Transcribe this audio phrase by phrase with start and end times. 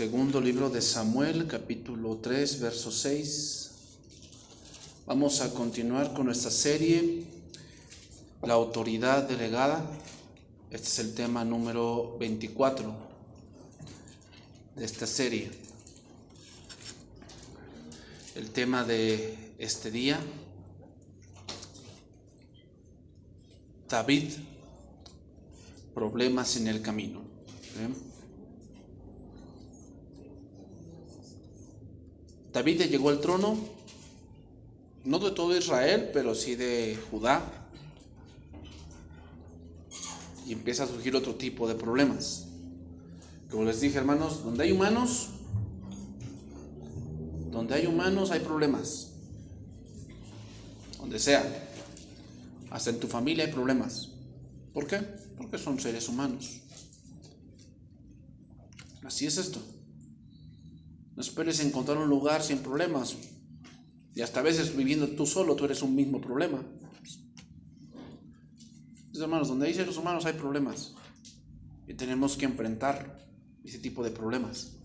[0.00, 3.70] Segundo libro de Samuel, capítulo 3, verso 6.
[5.04, 7.26] Vamos a continuar con nuestra serie,
[8.40, 9.84] La autoridad delegada.
[10.70, 12.94] Este es el tema número 24
[14.76, 15.50] de esta serie.
[18.36, 20.18] El tema de este día,
[23.86, 24.32] David,
[25.92, 27.20] problemas en el camino.
[27.76, 28.09] ¿Eh?
[32.52, 33.56] David llegó al trono,
[35.04, 37.42] no de todo Israel, pero sí de Judá.
[40.46, 42.46] Y empieza a surgir otro tipo de problemas.
[43.50, 45.28] Como les dije, hermanos, donde hay humanos,
[47.50, 49.12] donde hay humanos hay problemas.
[50.98, 51.44] Donde sea.
[52.70, 54.10] Hasta en tu familia hay problemas.
[54.72, 54.98] ¿Por qué?
[55.36, 56.60] Porque son seres humanos.
[59.04, 59.60] Así es esto.
[61.20, 63.14] No esperes encontrar un lugar sin problemas.
[64.14, 66.64] Y hasta a veces viviendo tú solo, tú eres un mismo problema.
[69.12, 70.94] hermanos, donde hay seres humanos hay problemas.
[71.86, 73.22] Y tenemos que enfrentar
[73.62, 74.78] ese tipo de problemas.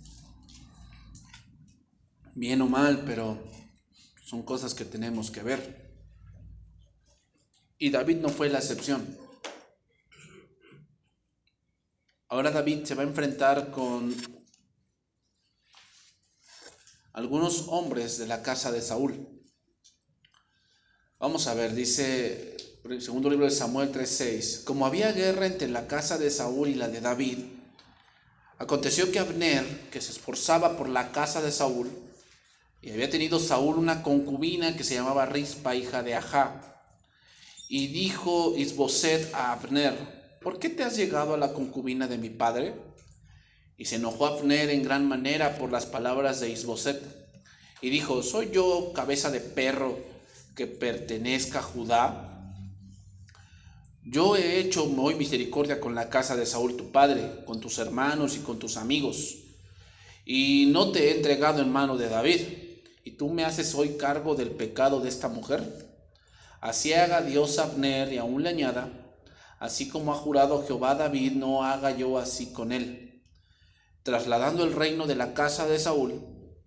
[2.34, 3.42] Bien o mal, pero
[4.26, 5.96] son cosas que tenemos que ver.
[7.78, 9.08] Y David no fue la excepción.
[12.28, 14.35] Ahora David se va a enfrentar con
[17.16, 19.26] algunos hombres de la casa de Saúl.
[21.18, 25.88] Vamos a ver, dice el segundo libro de Samuel 3:6, como había guerra entre la
[25.88, 27.38] casa de Saúl y la de David,
[28.58, 31.90] aconteció que Abner, que se esforzaba por la casa de Saúl,
[32.82, 36.84] y había tenido Saúl una concubina que se llamaba Rispa, hija de Ajá,
[37.70, 42.30] y dijo Isboset a Abner, ¿por qué te has llegado a la concubina de mi
[42.30, 42.76] padre?
[43.78, 47.02] Y se enojó Abner en gran manera por las palabras de Isboset.
[47.82, 49.98] Y dijo, ¿soy yo cabeza de perro
[50.56, 52.32] que pertenezca a Judá?
[54.08, 58.38] Yo he hecho hoy misericordia con la casa de Saúl tu padre, con tus hermanos
[58.38, 59.38] y con tus amigos,
[60.24, 62.42] y no te he entregado en mano de David,
[63.04, 65.64] y tú me haces hoy cargo del pecado de esta mujer.
[66.62, 68.90] Así haga Dios Abner y aún le añada,
[69.60, 73.05] así como ha jurado Jehová David, no haga yo así con él
[74.06, 76.22] trasladando el reino de la casa de Saúl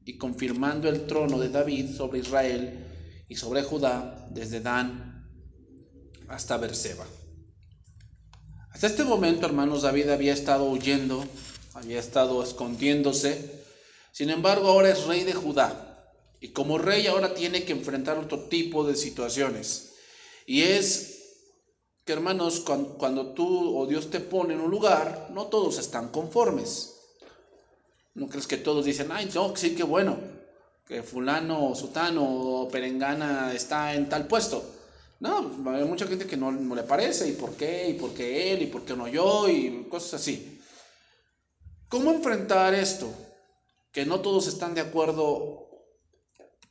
[0.05, 2.85] y confirmando el trono de David sobre Israel
[3.29, 5.25] y sobre Judá desde Dan
[6.27, 7.07] hasta Berseba.
[8.73, 11.25] Hasta este momento, hermanos, David había estado huyendo,
[11.75, 13.63] había estado escondiéndose.
[14.11, 16.13] Sin embargo, ahora es rey de Judá.
[16.41, 19.95] Y como rey ahora tiene que enfrentar otro tipo de situaciones.
[20.45, 21.37] Y es
[22.05, 26.09] que, hermanos, cuando, cuando tú o Dios te pone en un lugar, no todos están
[26.09, 26.97] conformes.
[28.19, 30.19] ¿No crees que todos dicen, ay, no, sí, qué bueno,
[30.85, 34.75] que fulano, sutano o perengana está en tal puesto?
[35.21, 37.91] No, hay mucha gente que no, le parece, ¿y por qué?
[37.91, 38.63] ¿Y por qué él?
[38.63, 39.49] ¿Y por qué no yo?
[39.49, 40.61] Y cosas así.
[41.89, 43.09] ¿Cómo enfrentar esto?
[43.93, 45.69] Que no todos están de acuerdo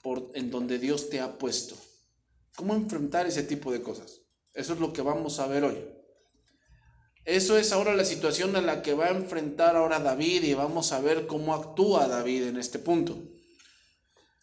[0.04, 1.76] por, en donde Dios te ha puesto.
[2.58, 4.20] ¿Cómo enfrentar ese tipo de cosas?
[4.54, 5.78] Eso es lo que vamos a ver hoy.
[7.28, 10.94] Eso es ahora la situación a la que va a enfrentar ahora David y vamos
[10.94, 13.22] a ver cómo actúa David en este punto.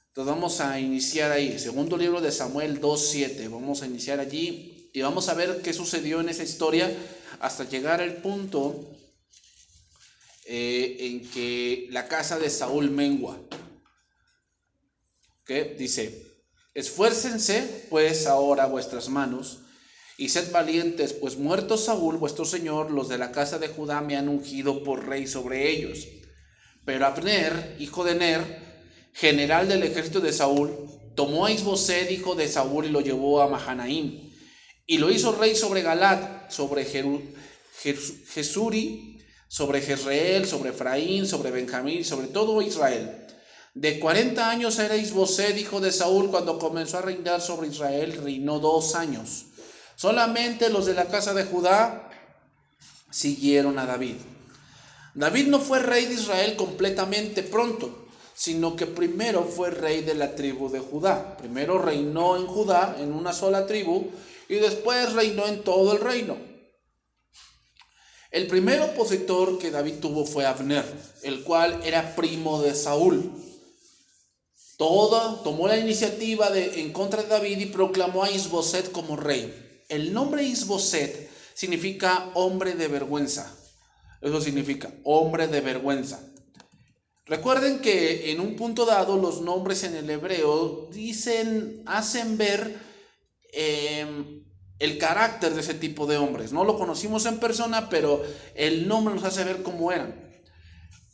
[0.08, 5.00] Entonces vamos a iniciar ahí, segundo libro de Samuel 2.7, vamos a iniciar allí y
[5.00, 6.94] vamos a ver qué sucedió en esa historia
[7.40, 8.94] hasta llegar al punto
[10.44, 13.40] eh, en que la casa de Saúl mengua.
[15.46, 15.74] ¿Qué?
[15.78, 16.34] Dice,
[16.74, 19.63] esfuércense pues ahora vuestras manos
[20.16, 24.16] y sed valientes, pues muerto Saúl, vuestro señor, los de la casa de Judá me
[24.16, 26.06] han ungido por rey sobre ellos.
[26.84, 28.42] Pero Abner, hijo de Ner,
[29.12, 30.70] general del ejército de Saúl,
[31.16, 34.30] tomó a Isbosed, hijo de Saúl, y lo llevó a Mahanaim.
[34.86, 42.28] Y lo hizo rey sobre Galat, sobre Jesuri, sobre Jezreel, sobre Efraín, sobre Benjamín, sobre
[42.28, 43.26] todo Israel.
[43.74, 48.60] De 40 años era Isbosed, hijo de Saúl, cuando comenzó a reinar sobre Israel, reinó
[48.60, 49.46] dos años.
[50.04, 52.10] Solamente los de la casa de Judá
[53.10, 54.16] siguieron a David.
[55.14, 60.34] David no fue rey de Israel completamente pronto, sino que primero fue rey de la
[60.34, 61.38] tribu de Judá.
[61.38, 64.10] Primero reinó en Judá, en una sola tribu,
[64.46, 66.36] y después reinó en todo el reino.
[68.30, 70.84] El primer opositor que David tuvo fue Abner,
[71.22, 73.32] el cual era primo de Saúl.
[74.76, 79.62] Toda tomó la iniciativa de, en contra de David y proclamó a Isboset como rey.
[79.88, 83.54] El nombre Isboset significa hombre de vergüenza.
[84.20, 86.20] Eso significa hombre de vergüenza.
[87.26, 92.78] Recuerden que en un punto dado los nombres en el hebreo dicen, hacen ver
[93.52, 94.44] em,
[94.78, 96.52] el carácter de ese tipo de hombres.
[96.52, 98.22] No lo conocimos en persona, pero
[98.54, 100.24] el nombre nos hace ver cómo eran.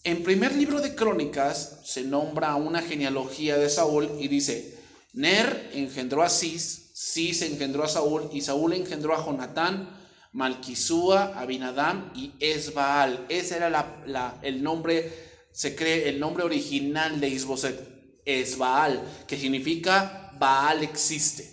[0.02, 4.78] En primer libro de Crónicas se nombra una genealogía de Saúl y dice,
[5.12, 9.88] Ner engendró a Cis, Cis engendró a Saúl y Saúl engendró a Jonatán,
[10.32, 13.24] Malquisúa, Abinadam y Esbaal.
[13.30, 15.10] Ese era el nombre
[15.50, 21.50] se cree el nombre original de Isboset, es Baal, que significa Baal existe.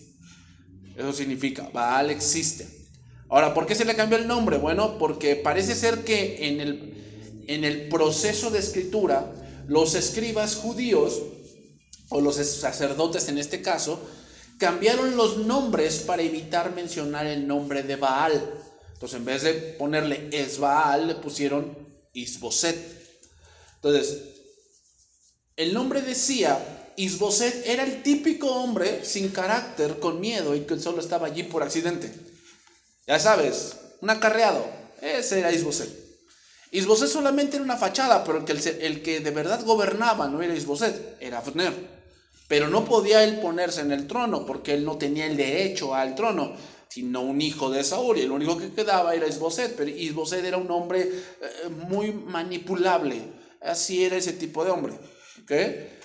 [0.96, 2.68] Eso significa, Baal existe.
[3.30, 4.58] Ahora, ¿por qué se le cambió el nombre?
[4.58, 9.34] Bueno, porque parece ser que en el, en el proceso de escritura,
[9.68, 11.22] los escribas judíos,
[12.10, 14.00] o los sacerdotes en este caso,
[14.58, 18.54] cambiaron los nombres para evitar mencionar el nombre de Baal.
[18.94, 21.78] Entonces, en vez de ponerle Esbaal, le pusieron
[22.14, 22.78] Isboset.
[23.76, 24.18] Entonces,
[25.56, 31.00] el nombre decía, Isboset era el típico hombre sin carácter, con miedo y que solo
[31.00, 32.12] estaba allí por accidente.
[33.06, 34.66] Ya sabes, un acarreado.
[35.02, 35.90] Ese era Isboset.
[36.72, 38.52] Isboset solamente era una fachada, pero el que,
[38.86, 41.97] el, que de verdad gobernaba no era Isboset, era Abner.
[42.48, 46.16] Pero no podía él ponerse en el trono porque él no tenía el derecho al
[46.16, 46.54] trono,
[46.88, 48.18] sino un hijo de Saúl.
[48.18, 49.76] Y el único que quedaba era Isboset.
[49.76, 53.22] Pero Isboset era un hombre eh, muy manipulable
[53.62, 54.94] Así era ese tipo de hombre.
[55.44, 56.00] ¿okay?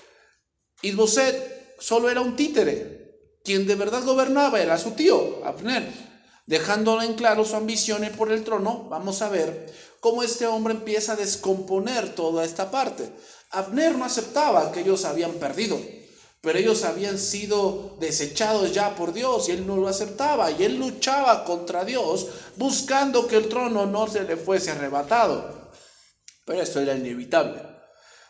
[0.83, 3.01] Isboset solo era un títere.
[3.45, 5.89] Quien de verdad gobernaba era su tío, Abner.
[6.47, 11.13] Dejándolo en claro su ambición por el trono, vamos a ver cómo este hombre empieza
[11.13, 13.11] a descomponer toda esta parte.
[13.51, 15.81] Abner no aceptaba que ellos habían perdido,
[16.43, 20.77] pero ellos habían sido desechados ya por Dios y él no lo aceptaba y él
[20.77, 25.71] luchaba contra Dios buscando que el trono no se le fuese arrebatado.
[26.45, 27.63] Pero esto era inevitable.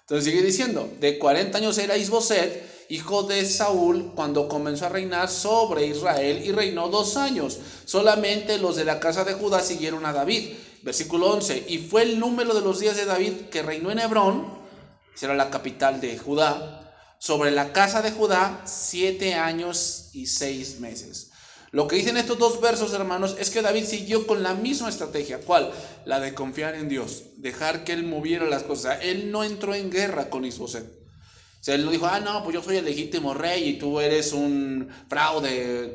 [0.02, 5.30] Entonces sigue diciendo, de 40 años era Isboset, hijo de Saúl, cuando comenzó a reinar
[5.30, 7.60] sobre Israel y reinó dos años.
[7.86, 10.50] Solamente los de la casa de Judá siguieron a David.
[10.82, 14.52] Versículo 11, y fue el número de los días de David que reinó en Hebrón,
[15.14, 16.81] será la capital de Judá,
[17.22, 21.30] sobre la casa de Judá siete años y seis meses.
[21.70, 25.38] Lo que dicen estos dos versos, hermanos, es que David siguió con la misma estrategia.
[25.38, 25.70] ¿Cuál?
[26.04, 28.98] La de confiar en Dios, dejar que él moviera las cosas.
[29.02, 30.82] Él no entró en guerra con Isboset.
[30.84, 34.32] O sea, él dijo, ah, no, pues yo soy el legítimo rey y tú eres
[34.32, 35.94] un fraude.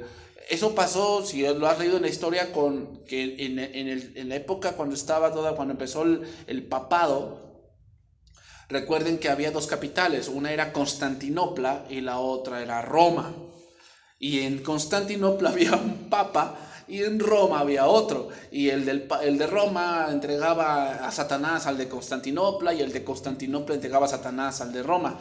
[0.49, 4.95] Eso pasó, si lo has leído en la historia, con que en, la época cuando
[4.95, 7.46] estaba toda, cuando empezó el papado,
[8.69, 13.33] recuerden que había dos capitales, una era Constantinopla y la otra era Roma.
[14.19, 16.55] Y en Constantinopla había un papa
[16.87, 18.29] y en Roma había otro.
[18.51, 23.03] Y el, del, el de Roma entregaba a Satanás al de Constantinopla y el de
[23.03, 25.19] Constantinopla entregaba a Satanás al de Roma.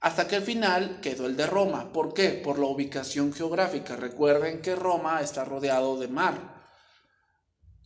[0.00, 1.92] Hasta que al final quedó el de Roma.
[1.92, 2.30] ¿Por qué?
[2.30, 3.96] Por la ubicación geográfica.
[3.96, 6.57] Recuerden que Roma está rodeado de mar.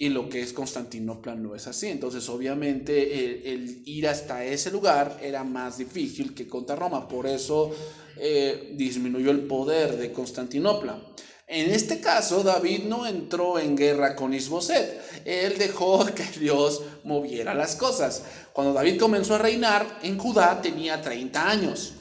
[0.03, 1.87] Y lo que es Constantinopla no es así.
[1.87, 7.07] Entonces, obviamente, el, ir hasta ese lugar era más difícil que contra Roma.
[7.07, 7.73] Por eso
[8.17, 11.01] eh, disminuyó el poder de Constantinopla.
[11.47, 15.25] En este caso, David no entró en guerra con Isboset.
[15.25, 18.25] Él dejó que Dios moviera las cosas.
[18.53, 21.93] Cuando David comenzó a reinar en Judá, tenía 30 años.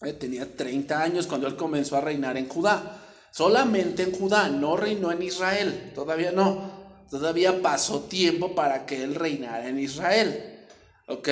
[0.00, 3.00] Eh, tenía 30 años cuando él comenzó a reinar en Judá.
[3.32, 6.69] Solamente en Judá, no reinó en Israel, todavía no.
[7.10, 10.66] Todavía pasó tiempo para que él reinara en Israel.
[11.08, 11.28] ¿Ok?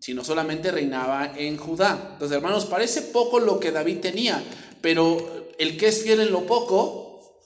[0.00, 2.10] Sino solamente reinaba en Judá.
[2.12, 4.42] Entonces, hermanos, parece poco lo que David tenía,
[4.80, 7.40] pero el que es fiel en lo poco,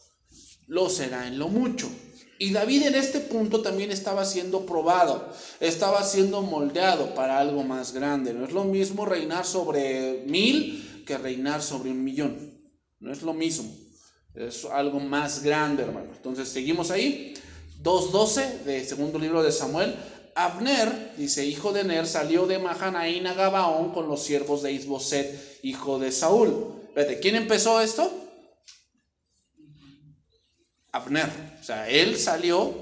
[0.68, 1.90] lo será en lo mucho.
[2.38, 7.92] Y David en este punto también estaba siendo probado, estaba siendo moldeado para algo más
[7.92, 8.32] grande.
[8.32, 12.60] No es lo mismo reinar sobre mil que reinar sobre un millón.
[13.00, 13.81] No es lo mismo.
[14.34, 16.10] Es algo más grande, hermano.
[16.14, 17.34] Entonces, seguimos ahí.
[17.82, 19.94] 2.12 de segundo libro de Samuel.
[20.34, 25.60] Abner, dice, hijo de Ner, salió de Mahanaín a Gabaón con los siervos de Isboset,
[25.62, 26.80] hijo de Saúl.
[27.20, 28.10] ¿quién empezó esto?
[30.92, 31.28] Abner.
[31.60, 32.72] O sea, él salió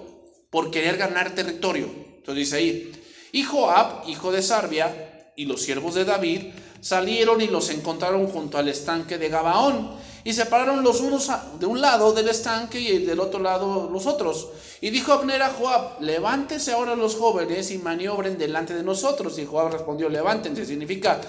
[0.50, 1.86] por querer ganar territorio.
[2.18, 2.92] Entonces dice ahí,
[3.32, 8.58] hijo Ab, hijo de Sarbia, y los siervos de David salieron y los encontraron junto
[8.58, 13.20] al estanque de Gabaón y separaron los unos de un lado del estanque y del
[13.20, 14.48] otro lado los otros.
[14.80, 19.38] Y dijo Abner a Joab, levántese ahora los jóvenes y maniobren delante de nosotros.
[19.38, 20.64] Y Joab respondió, levántense.
[20.64, 21.20] Significa,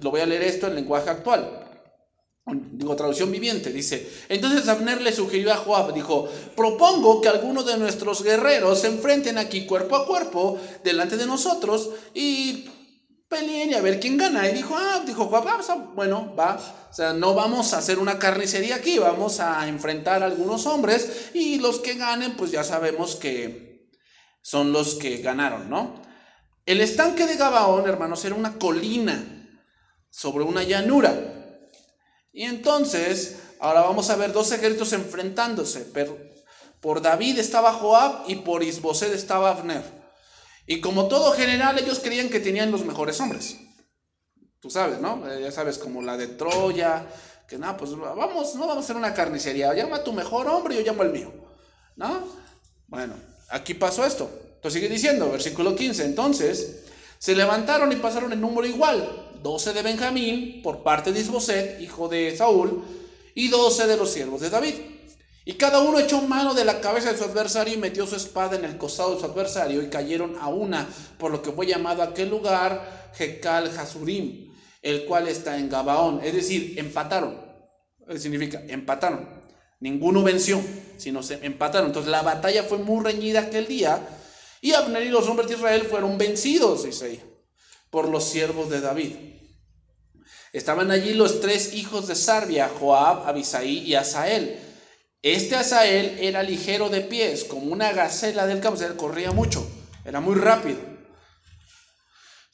[0.00, 1.64] lo voy a leer esto en lenguaje actual.
[2.46, 4.08] Digo, traducción viviente, dice.
[4.28, 9.36] Entonces Abner le sugirió a Joab, dijo, propongo que algunos de nuestros guerreros se enfrenten
[9.36, 12.68] aquí cuerpo a cuerpo delante de nosotros y
[13.28, 14.48] peleen y a ver quién gana.
[14.48, 15.26] Y dijo, ah, dijo
[15.94, 16.58] bueno, va.
[16.90, 21.30] O sea, no vamos a hacer una carnicería aquí, vamos a enfrentar a algunos hombres
[21.34, 23.90] y los que ganen, pues ya sabemos que
[24.40, 26.02] son los que ganaron, ¿no?
[26.64, 29.22] El estanque de Gabaón, hermanos, era una colina
[30.10, 31.58] sobre una llanura.
[32.32, 35.86] Y entonces, ahora vamos a ver dos ejércitos enfrentándose.
[36.80, 39.97] Por David estaba Joab y por Isboset estaba Abner.
[40.70, 43.56] Y como todo general, ellos creían que tenían los mejores hombres.
[44.60, 45.26] Tú sabes, ¿no?
[45.26, 47.06] Eh, ya sabes, como la de Troya,
[47.48, 49.72] que nada, pues vamos, no vamos a hacer una carnicería.
[49.72, 51.32] Llama a tu mejor hombre yo llamo al mío.
[51.96, 52.22] ¿No?
[52.86, 53.14] Bueno,
[53.48, 54.30] aquí pasó esto.
[54.56, 56.04] Entonces sigue diciendo, versículo 15.
[56.04, 56.84] Entonces,
[57.18, 59.38] se levantaron y pasaron en número igual.
[59.42, 62.84] 12 de Benjamín por parte de Isboset, hijo de Saúl,
[63.34, 64.74] y 12 de los siervos de David.
[65.48, 68.54] Y cada uno echó mano de la cabeza de su adversario y metió su espada
[68.54, 70.86] en el costado de su adversario y cayeron a una,
[71.16, 74.52] por lo que fue llamado aquel lugar Jekal Hasurim,
[74.82, 76.20] el cual está en Gabaón.
[76.22, 77.40] Es decir, empataron.
[78.18, 79.26] Significa, empataron.
[79.80, 80.60] Ninguno venció,
[80.98, 81.86] sino se empataron.
[81.86, 84.06] Entonces la batalla fue muy reñida aquel día
[84.60, 87.22] y Abner y los hombres de Israel fueron vencidos, dice ahí,
[87.88, 89.14] por los siervos de David.
[90.52, 94.67] Estaban allí los tres hijos de Sarbia, Joab, Abisaí y Asael
[95.22, 99.68] este Asael era ligero de pies, como una gacela del campo, o corría mucho,
[100.04, 100.78] era muy rápido.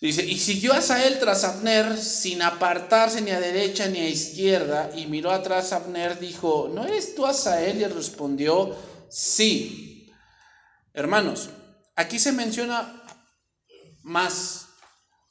[0.01, 5.07] Dice, y siguió Asael tras Abner sin apartarse ni a derecha ni a izquierda, y
[5.07, 7.81] miró atrás a Abner, dijo, ¿no eres tú Asael?
[7.81, 8.77] Y respondió,
[9.09, 10.13] sí.
[10.93, 11.51] Hermanos,
[11.97, 13.03] aquí se menciona
[14.03, 14.67] más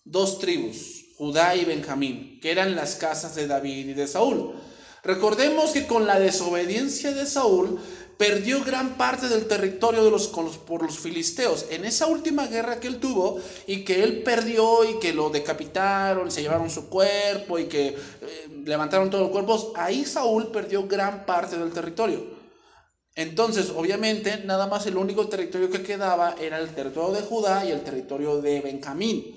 [0.03, 4.55] dos tribus, Judá y Benjamín, que eran las casas de David y de Saúl.
[5.03, 7.77] Recordemos que con la desobediencia de Saúl
[8.17, 11.65] perdió gran parte del territorio de los, por los filisteos.
[11.71, 16.31] En esa última guerra que él tuvo y que él perdió y que lo decapitaron,
[16.31, 17.97] se llevaron su cuerpo y que eh,
[18.65, 22.41] levantaron todos los cuerpos, ahí Saúl perdió gran parte del territorio.
[23.15, 27.71] Entonces, obviamente, nada más el único territorio que quedaba era el territorio de Judá y
[27.71, 29.35] el territorio de Benjamín.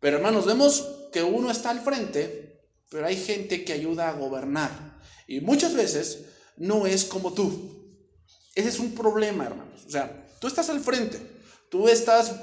[0.00, 2.41] Pero hermanos, vemos que uno está al frente
[2.92, 5.00] pero hay gente que ayuda a gobernar.
[5.26, 6.26] Y muchas veces
[6.58, 7.98] no es como tú.
[8.54, 9.84] Ese es un problema, hermanos.
[9.86, 11.18] O sea, tú estás al frente,
[11.70, 12.34] tú estás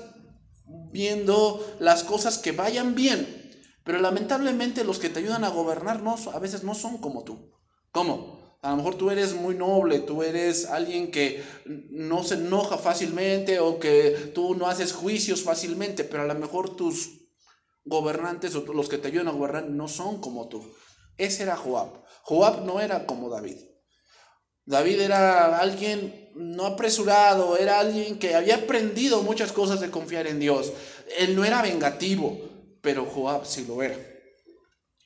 [0.92, 3.52] viendo las cosas que vayan bien,
[3.84, 7.54] pero lamentablemente los que te ayudan a gobernar no, a veces no son como tú.
[7.92, 8.58] ¿Cómo?
[8.62, 13.60] A lo mejor tú eres muy noble, tú eres alguien que no se enoja fácilmente
[13.60, 17.19] o que tú no haces juicios fácilmente, pero a lo mejor tus
[17.86, 20.64] gobernantes o los que te ayudan a gobernar no son como tú.
[21.18, 22.04] Ese era Joab.
[22.24, 23.58] Joab no era como David.
[24.66, 30.40] David era alguien no apresurado, era alguien que había aprendido muchas cosas de confiar en
[30.40, 30.72] Dios.
[31.18, 32.40] Él no era vengativo,
[32.82, 33.98] pero Joab sí lo era.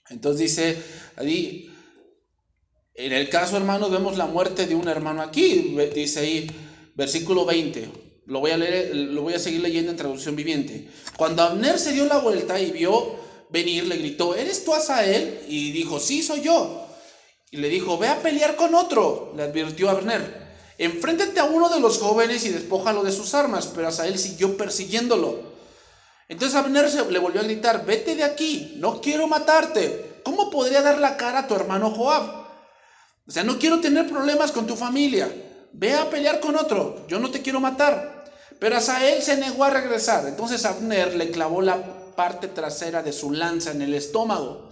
[0.10, 0.84] Entonces dice
[1.16, 1.74] ahí,
[2.94, 8.13] en el caso hermanos vemos la muerte de un hermano aquí, dice ahí, versículo 20.
[8.26, 10.88] Lo voy a leer, lo voy a seguir leyendo en traducción viviente.
[11.18, 13.16] Cuando Abner se dio la vuelta y vio
[13.50, 15.42] venir, le gritó, ¿eres tú Asael?
[15.48, 16.88] Y dijo, sí, soy yo.
[17.52, 20.42] Y le dijo, ve a pelear con otro, le advirtió Abner.
[20.78, 23.68] Enfréntate a uno de los jóvenes y despójalo de sus armas.
[23.68, 25.54] Pero Asael siguió persiguiéndolo.
[26.30, 30.22] Entonces Abner se, le volvió a gritar, vete de aquí, no quiero matarte.
[30.24, 32.24] ¿Cómo podría dar la cara a tu hermano Joab?
[33.28, 35.30] O sea, no quiero tener problemas con tu familia
[35.74, 38.24] ve a pelear con otro, yo no te quiero matar.
[38.60, 40.26] Pero Asael se negó a regresar.
[40.28, 44.70] Entonces Abner le clavó la parte trasera de su lanza en el estómago.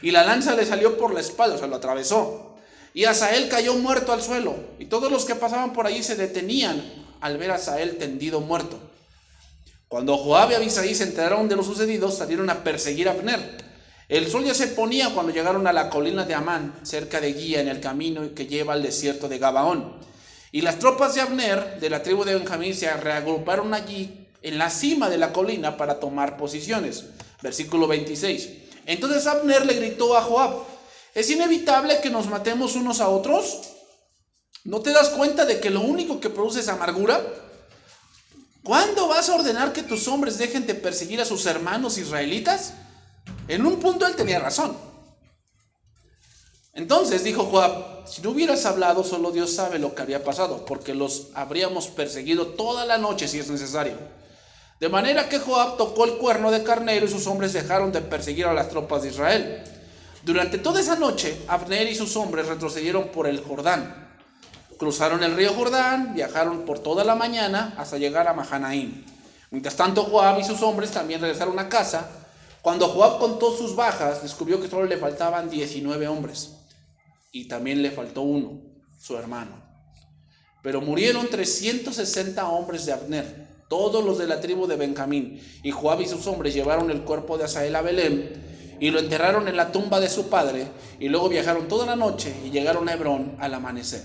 [0.00, 2.56] Y la lanza le salió por la espalda, o sea, lo atravesó.
[2.94, 4.56] Y Asael cayó muerto al suelo.
[4.78, 6.82] Y todos los que pasaban por allí se detenían
[7.20, 8.80] al ver a Asael tendido muerto.
[9.86, 13.62] Cuando Joab y Abisaí se enteraron de lo sucedido, salieron a perseguir a Abner.
[14.08, 17.60] El sol ya se ponía cuando llegaron a la colina de Amán, cerca de Guía,
[17.60, 19.94] en el camino que lleva al desierto de Gabaón.
[20.52, 24.68] Y las tropas de Abner, de la tribu de Benjamín, se reagruparon allí en la
[24.68, 27.04] cima de la colina para tomar posiciones.
[27.42, 28.50] Versículo 26.
[28.84, 30.64] Entonces Abner le gritó a Joab,
[31.14, 33.60] ¿es inevitable que nos matemos unos a otros?
[34.64, 37.20] ¿No te das cuenta de que lo único que produce es amargura?
[38.62, 42.74] ¿Cuándo vas a ordenar que tus hombres dejen de perseguir a sus hermanos israelitas?
[43.48, 44.76] En un punto él tenía razón.
[46.74, 50.94] Entonces dijo Joab, si no hubieras hablado, solo Dios sabe lo que habría pasado, porque
[50.94, 53.94] los habríamos perseguido toda la noche si es necesario.
[54.80, 58.46] De manera que Joab tocó el cuerno de carnero y sus hombres dejaron de perseguir
[58.46, 59.62] a las tropas de Israel.
[60.24, 64.10] Durante toda esa noche, Abner y sus hombres retrocedieron por el Jordán.
[64.78, 69.04] Cruzaron el río Jordán, viajaron por toda la mañana hasta llegar a Mahanaim.
[69.52, 72.08] Mientras tanto, Joab y sus hombres también regresaron a casa
[72.62, 76.50] Cuando Joab contó sus bajas, descubrió que solo le faltaban 19 hombres.
[77.32, 78.60] Y también le faltó uno,
[79.00, 79.62] su hermano.
[80.62, 85.40] Pero murieron 360 hombres de Abner, todos los de la tribu de Benjamín.
[85.64, 89.48] Y Joab y sus hombres llevaron el cuerpo de Asael a Belén y lo enterraron
[89.48, 90.66] en la tumba de su padre.
[91.00, 94.02] Y luego viajaron toda la noche y llegaron a Hebrón al amanecer.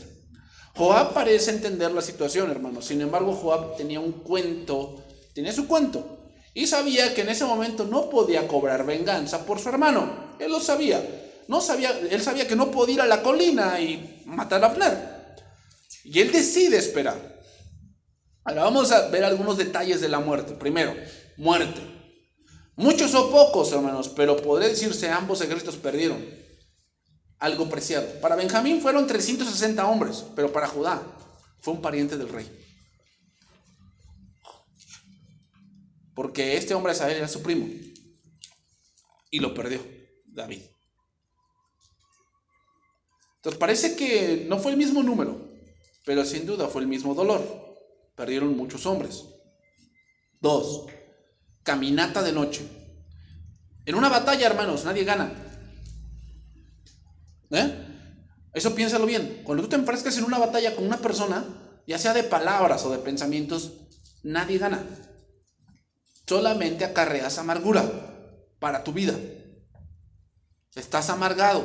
[0.75, 2.85] Joab parece entender la situación, hermanos.
[2.85, 5.03] Sin embargo, Joab tenía un cuento,
[5.33, 6.31] tenía su cuento.
[6.53, 10.35] Y sabía que en ese momento no podía cobrar venganza por su hermano.
[10.39, 11.03] Él lo sabía.
[11.47, 15.35] No sabía, él sabía que no podía ir a la colina y matar a Abner.
[16.03, 17.37] Y él decide esperar.
[18.43, 20.53] Ahora vamos a ver algunos detalles de la muerte.
[20.53, 20.95] Primero,
[21.37, 21.81] muerte.
[22.75, 26.23] Muchos o pocos, hermanos, pero podría decirse ambos ejércitos perdieron
[27.39, 28.07] algo preciado.
[28.21, 31.01] Para Benjamín fueron 360 hombres, pero para Judá
[31.59, 32.49] fue un pariente del rey.
[36.13, 37.67] Porque este hombre Asael era su primo.
[39.29, 39.85] Y lo perdió
[40.25, 40.61] David.
[43.37, 45.49] Entonces parece que no fue el mismo número,
[46.05, 47.41] pero sin duda fue el mismo dolor.
[48.15, 49.25] Perdieron muchos hombres.
[50.39, 50.85] Dos,
[51.63, 52.67] caminata de noche.
[53.85, 55.31] En una batalla, hermanos, nadie gana.
[57.51, 57.85] ¿Eh?
[58.53, 59.41] Eso piénsalo bien.
[59.43, 61.45] Cuando tú te enfrescas en una batalla con una persona,
[61.85, 63.73] ya sea de palabras o de pensamientos,
[64.23, 64.83] nadie gana
[66.27, 67.83] solamente acarreas amargura
[68.59, 69.13] para tu vida.
[70.75, 71.63] Estás amargado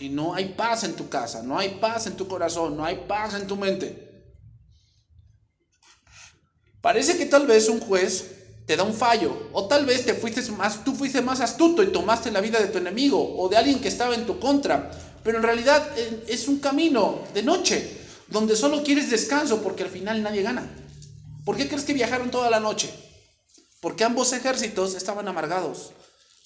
[0.00, 3.04] y no hay paz en tu casa, no hay paz en tu corazón, no hay
[3.08, 4.04] paz en tu mente.
[6.80, 8.32] Parece que tal vez un juez
[8.66, 11.92] te da un fallo o tal vez te fuiste más tú fuiste más astuto y
[11.92, 14.90] tomaste la vida de tu enemigo o de alguien que estaba en tu contra,
[15.22, 19.90] pero en realidad eh, es un camino de noche donde solo quieres descanso porque al
[19.90, 20.68] final nadie gana.
[21.44, 22.92] ¿Por qué crees que viajaron toda la noche?
[23.80, 25.92] Porque ambos ejércitos estaban amargados.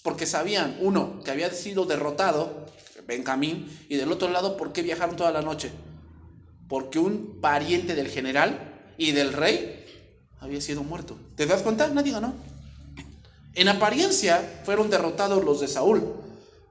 [0.02, 2.67] Porque sabían, uno, que había sido derrotado,
[3.08, 5.73] Benjamín, y del otro lado, ¿por qué viajaron toda la noche?
[6.68, 9.84] Porque un pariente del general y del rey
[10.38, 11.16] había sido muerto.
[11.34, 11.88] ¿Te das cuenta?
[11.88, 12.34] Nadie ganó.
[13.54, 16.04] En apariencia fueron derrotados los de Saúl,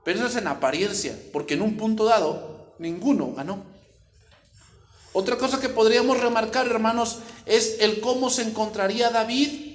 [0.06, 3.64] pero eso es en apariencia, porque en un punto dado ninguno ganó.
[5.12, 9.68] Otra cosa que podríamos remarcar, hermanos, es el cómo se encontraría David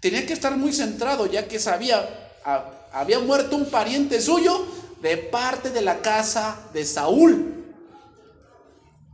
[0.00, 2.08] Tenía que estar muy centrado ya que sabía,
[2.92, 4.64] había muerto un pariente suyo
[5.02, 7.64] de parte de la casa de Saúl.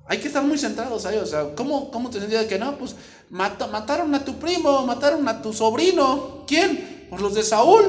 [0.07, 2.77] Hay que estar muy centrados ahí, o sea, ¿cómo, cómo te sentías que no?
[2.77, 2.97] Pues
[3.31, 6.45] mataron a tu primo, mataron a tu sobrino.
[6.47, 7.07] ¿Quién?
[7.09, 7.85] Pues los de Saúl.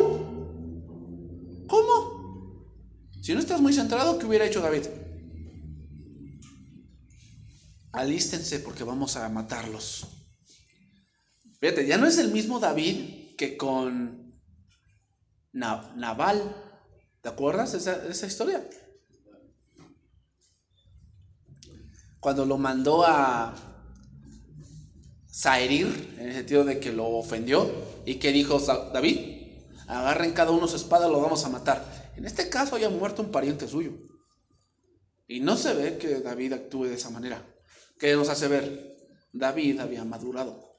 [1.68, 2.14] ¿Cómo?
[3.22, 4.86] Si no estás muy centrado, ¿qué hubiera hecho David?
[7.92, 10.08] Alístense porque vamos a matarlos.
[11.60, 14.42] Fíjate, ya no es el mismo David que con
[15.54, 16.63] Naval.
[17.24, 18.68] ¿Te acuerdas esa, esa historia?
[22.20, 23.56] Cuando lo mandó a
[25.26, 27.72] Saherir, en el sentido de que lo ofendió,
[28.06, 29.54] y que dijo David,
[29.88, 32.12] agarren cada uno su espada, lo vamos a matar.
[32.18, 33.94] En este caso haya muerto un pariente suyo.
[35.26, 37.42] Y no se ve que David actúe de esa manera.
[37.98, 38.98] ¿Qué nos hace ver?
[39.32, 40.73] David había madurado.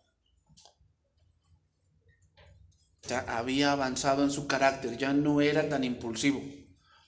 [3.08, 6.42] Ya había avanzado en su carácter, ya no era tan impulsivo,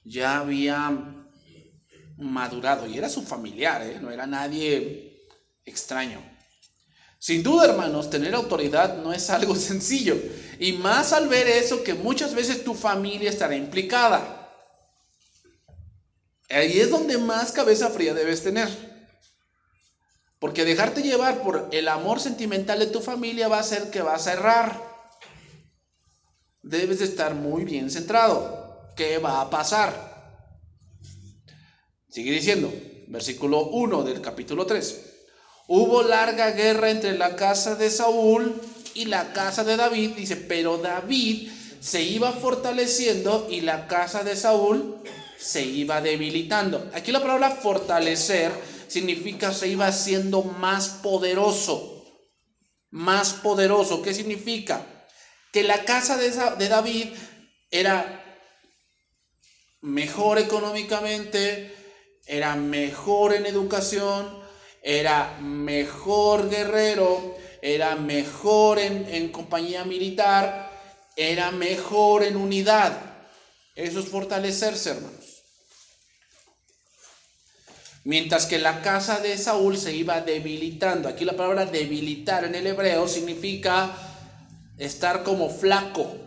[0.04, 1.16] ya había
[2.18, 3.98] madurado y era su familiar, ¿eh?
[4.00, 5.28] no era nadie
[5.64, 6.20] extraño.
[7.18, 10.16] Sin duda, hermanos, tener autoridad no es algo sencillo.
[10.59, 14.32] Y más al ver eso que muchas veces tu familia estará implicada.
[16.48, 18.68] Ahí es donde más cabeza fría debes tener.
[20.38, 24.26] Porque dejarte llevar por el amor sentimental de tu familia va a hacer que vas
[24.26, 24.86] a errar
[26.66, 28.92] debes de estar muy bien centrado.
[28.96, 30.42] ¿Qué va a pasar?
[32.11, 32.72] Sigue diciendo,
[33.07, 35.02] versículo 1 del capítulo 3.
[35.68, 38.61] Hubo larga guerra entre la casa de Saúl
[38.94, 40.16] y la casa de David.
[40.16, 41.50] Dice, pero David
[41.81, 44.96] se iba fortaleciendo y la casa de Saúl
[45.38, 46.90] se iba debilitando.
[46.94, 48.50] Aquí la palabra fortalecer
[48.88, 52.05] significa se iba haciendo más poderoso.
[52.90, 54.02] Más poderoso.
[54.02, 54.95] ¿Qué significa?
[55.57, 57.14] Que la casa de, David
[57.71, 58.23] era
[59.81, 61.75] mejor económicamente,
[62.27, 64.38] era mejor en educación,
[64.83, 70.71] era mejor guerrero, era mejor en, en, compañía militar,
[71.16, 72.92] era mejor en unidad.
[73.75, 75.42] Eso es fortalecerse, hermanos.
[78.05, 81.09] Mientras que la casa de Saúl se iba debilitando.
[81.09, 84.15] Aquí la palabra debilitar en el hebreo significa
[84.78, 86.26] estar como flaco.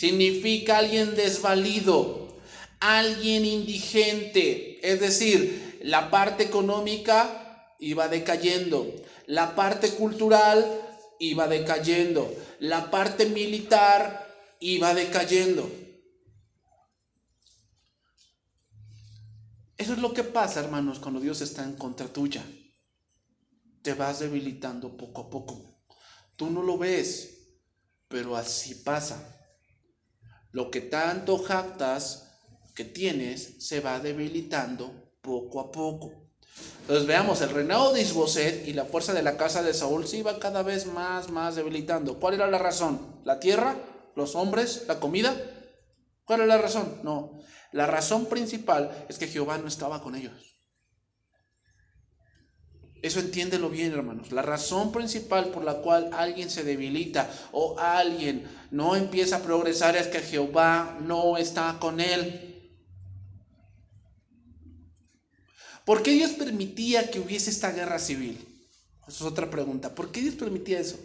[0.00, 2.38] significa alguien desvalido,
[2.80, 8.90] alguien indigente, es decir, la parte económica iba decayendo,
[9.26, 10.64] la parte cultural
[11.18, 14.26] iba decayendo, la parte militar
[14.58, 15.70] iba decayendo.
[19.76, 22.42] Eso es lo que pasa, hermanos, cuando Dios está en contra tuya.
[23.82, 25.84] Te vas debilitando poco a poco.
[26.36, 27.56] Tú no lo ves,
[28.08, 29.36] pero así pasa.
[30.52, 32.30] Lo que tanto jactas
[32.74, 36.30] que tienes se va debilitando poco a poco.
[36.82, 40.18] Entonces veamos, el reinado de Isboset y la fuerza de la casa de Saúl se
[40.18, 42.18] iba cada vez más, más debilitando.
[42.18, 43.20] ¿Cuál era la razón?
[43.24, 43.76] ¿La tierra?
[44.16, 44.84] ¿Los hombres?
[44.88, 45.36] ¿La comida?
[46.24, 47.00] ¿Cuál era la razón?
[47.02, 47.40] No.
[47.72, 50.49] La razón principal es que Jehová no estaba con ellos.
[53.02, 54.30] Eso entiéndelo bien, hermanos.
[54.30, 59.96] La razón principal por la cual alguien se debilita o alguien no empieza a progresar
[59.96, 62.46] es que Jehová no está con él.
[65.84, 68.38] ¿Por qué Dios permitía que hubiese esta guerra civil?
[69.08, 69.94] Esa es otra pregunta.
[69.94, 70.98] ¿Por qué Dios permitía eso?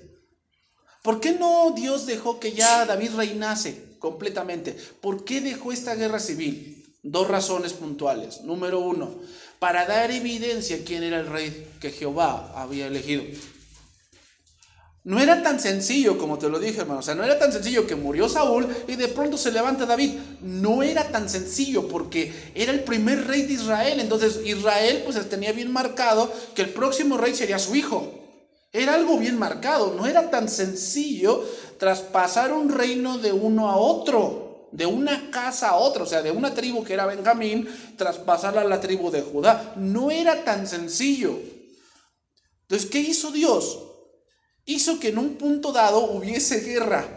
[1.02, 4.76] ¿Por qué no Dios dejó que ya David reinase completamente?
[5.02, 6.84] ¿Por qué dejó esta guerra civil?
[7.04, 8.42] Dos razones puntuales.
[8.42, 9.20] Número uno,
[9.60, 13.24] para dar evidencia quién era el rey que Jehová había elegido.
[15.06, 17.00] No era tan sencillo como te lo dije, hermano.
[17.02, 20.14] O sea, no era tan sencillo que murió Saúl y de pronto se levanta David.
[20.42, 24.00] No era tan sencillo porque era el primer rey de Israel.
[24.00, 28.14] Entonces Israel pues tenía bien marcado que el próximo rey sería su hijo.
[28.74, 29.94] Era algo bien marcado.
[29.96, 34.45] No era tan sencillo traspasar un reino de uno a otro.
[34.76, 36.04] De una casa a otra.
[36.04, 39.74] O sea, de una tribu que era Benjamín, traspasarla a la tribu de Judá.
[39.76, 41.40] No era tan sencillo.
[42.64, 43.86] Entonces, ¿qué hizo Dios?
[44.66, 47.08] hizo que en un punto dado hubiese guerra,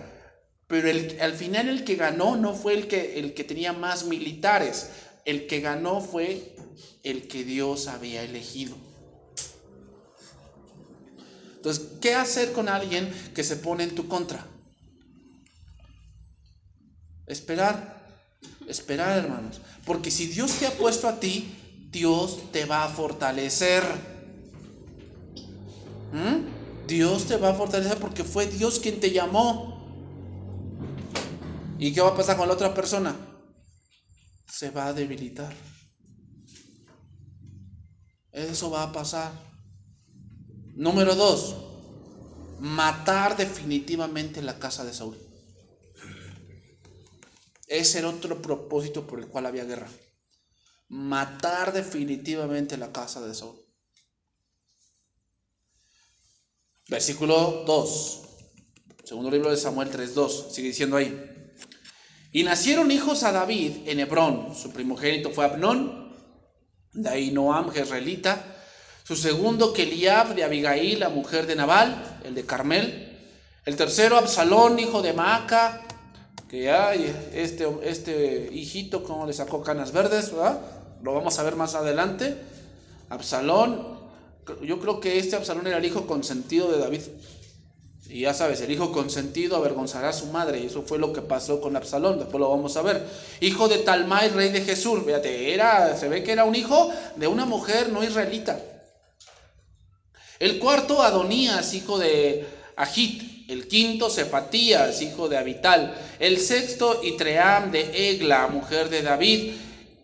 [0.67, 4.91] pero al final el que ganó no fue el que, el que tenía más militares,
[5.25, 6.55] el que ganó fue
[7.03, 8.77] el que Dios había elegido.
[11.57, 14.47] Entonces, ¿qué hacer con alguien que se pone en tu contra?
[17.29, 18.07] Esperar,
[18.67, 21.55] esperar hermanos, porque si Dios te ha puesto a ti,
[21.91, 23.85] Dios te va a fortalecer.
[26.13, 26.87] ¿Mm?
[26.87, 29.79] Dios te va a fortalecer porque fue Dios quien te llamó.
[31.79, 33.15] ¿Y qué va a pasar con la otra persona?
[34.47, 35.53] Se va a debilitar.
[38.33, 39.33] Eso va a pasar.
[40.75, 41.57] Número dos,
[42.61, 45.28] matar definitivamente la casa de Saúl.
[47.69, 49.89] Ese era otro propósito por el cual había guerra.
[50.89, 53.61] Matar definitivamente la casa de Saúl.
[56.89, 58.23] Versículo 2.
[59.05, 60.51] Segundo libro de Samuel 3.2.
[60.51, 61.35] Sigue diciendo ahí.
[62.33, 64.55] Y nacieron hijos a David en Hebrón.
[64.55, 66.15] Su primogénito fue Abnón,
[66.93, 68.57] de ahí Noam, jezreelita.
[69.05, 73.19] Su segundo, Keliab, de Abigail, la mujer de Nabal, el de Carmel.
[73.65, 75.88] El tercero, Absalón, hijo de Maaca,
[76.49, 80.61] que hay este, este hijito, como le sacó canas verdes, ¿verdad?
[81.03, 82.37] Lo vamos a ver más adelante.
[83.11, 83.99] Absalón,
[84.63, 87.03] yo creo que este Absalón era el hijo consentido de David.
[88.09, 90.61] Y ya sabes, el hijo consentido avergonzará a su madre.
[90.61, 92.19] Y eso fue lo que pasó con Absalón.
[92.19, 93.07] Después lo vamos a ver.
[93.41, 95.01] Hijo de Talmai, rey de Jesús.
[95.05, 98.59] Fíjate, era, se ve que era un hijo de una mujer no israelita.
[100.39, 103.38] El cuarto, Adonías, hijo de Agit.
[103.49, 105.97] El quinto, Cefatías, hijo de Abital.
[106.19, 109.53] El sexto, Itream de Egla, mujer de David.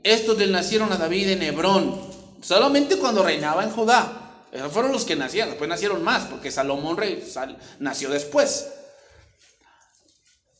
[0.02, 2.00] Estos le nacieron a David en Hebrón.
[2.40, 4.46] Solamente cuando reinaba en Judá.
[4.50, 7.22] Esos fueron los que nacieron, después nacieron más, porque Salomón rey
[7.80, 8.68] nació después.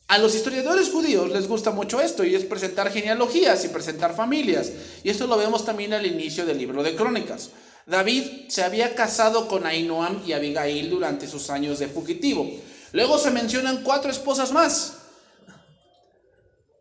[0.07, 4.71] A los historiadores judíos les gusta mucho esto y es presentar genealogías y presentar familias.
[5.03, 7.49] Y esto lo vemos también al inicio del libro de Crónicas.
[7.87, 12.51] David se había casado con Ainoam y Abigail durante sus años de fugitivo.
[12.91, 14.97] Luego se mencionan cuatro esposas más.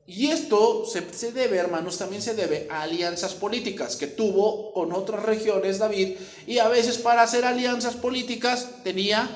[0.06, 5.22] Y esto se, debe, hermanos, también se debe a alianzas políticas que tuvo con otras
[5.22, 6.16] regiones David.
[6.46, 9.28] Y a veces para hacer alianzas políticas tenía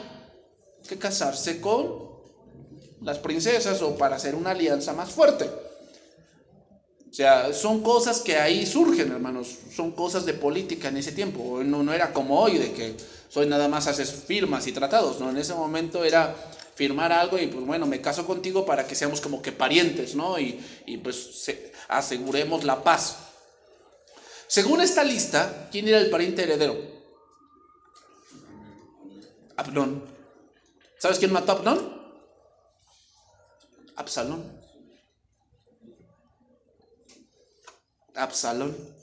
[0.87, 2.09] que casarse con
[3.01, 5.49] las princesas o para hacer una alianza más fuerte.
[7.11, 9.57] O sea, son cosas que ahí surgen, hermanos.
[9.75, 11.63] Son cosas de política en ese tiempo.
[11.65, 12.95] No, no era como hoy, de que
[13.29, 15.31] soy nada más haces firmas y tratados, ¿no?
[15.31, 16.35] En ese momento era
[16.75, 20.39] firmar algo y pues bueno, me caso contigo para que seamos como que parientes, ¿no?
[20.39, 21.51] Y, y pues
[21.89, 23.17] aseguremos la paz.
[24.47, 26.81] Según esta lista, ¿quién era el pariente heredero?
[29.57, 30.05] Abnón.
[30.99, 31.99] ¿Sabes quién mató a Abnón?
[33.97, 34.59] Absalón.
[38.15, 38.98] Absalón.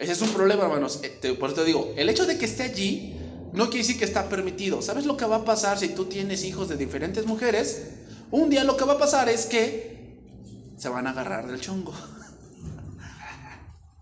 [0.00, 1.00] Ese es un problema, hermanos.
[1.02, 3.20] Eh, por eso te digo, el hecho de que esté allí
[3.52, 4.80] no quiere decir que está permitido.
[4.80, 7.82] ¿Sabes lo que va a pasar si tú tienes hijos de diferentes mujeres?
[8.30, 10.16] Un día lo que va a pasar es que
[10.78, 11.92] se van a agarrar del chongo.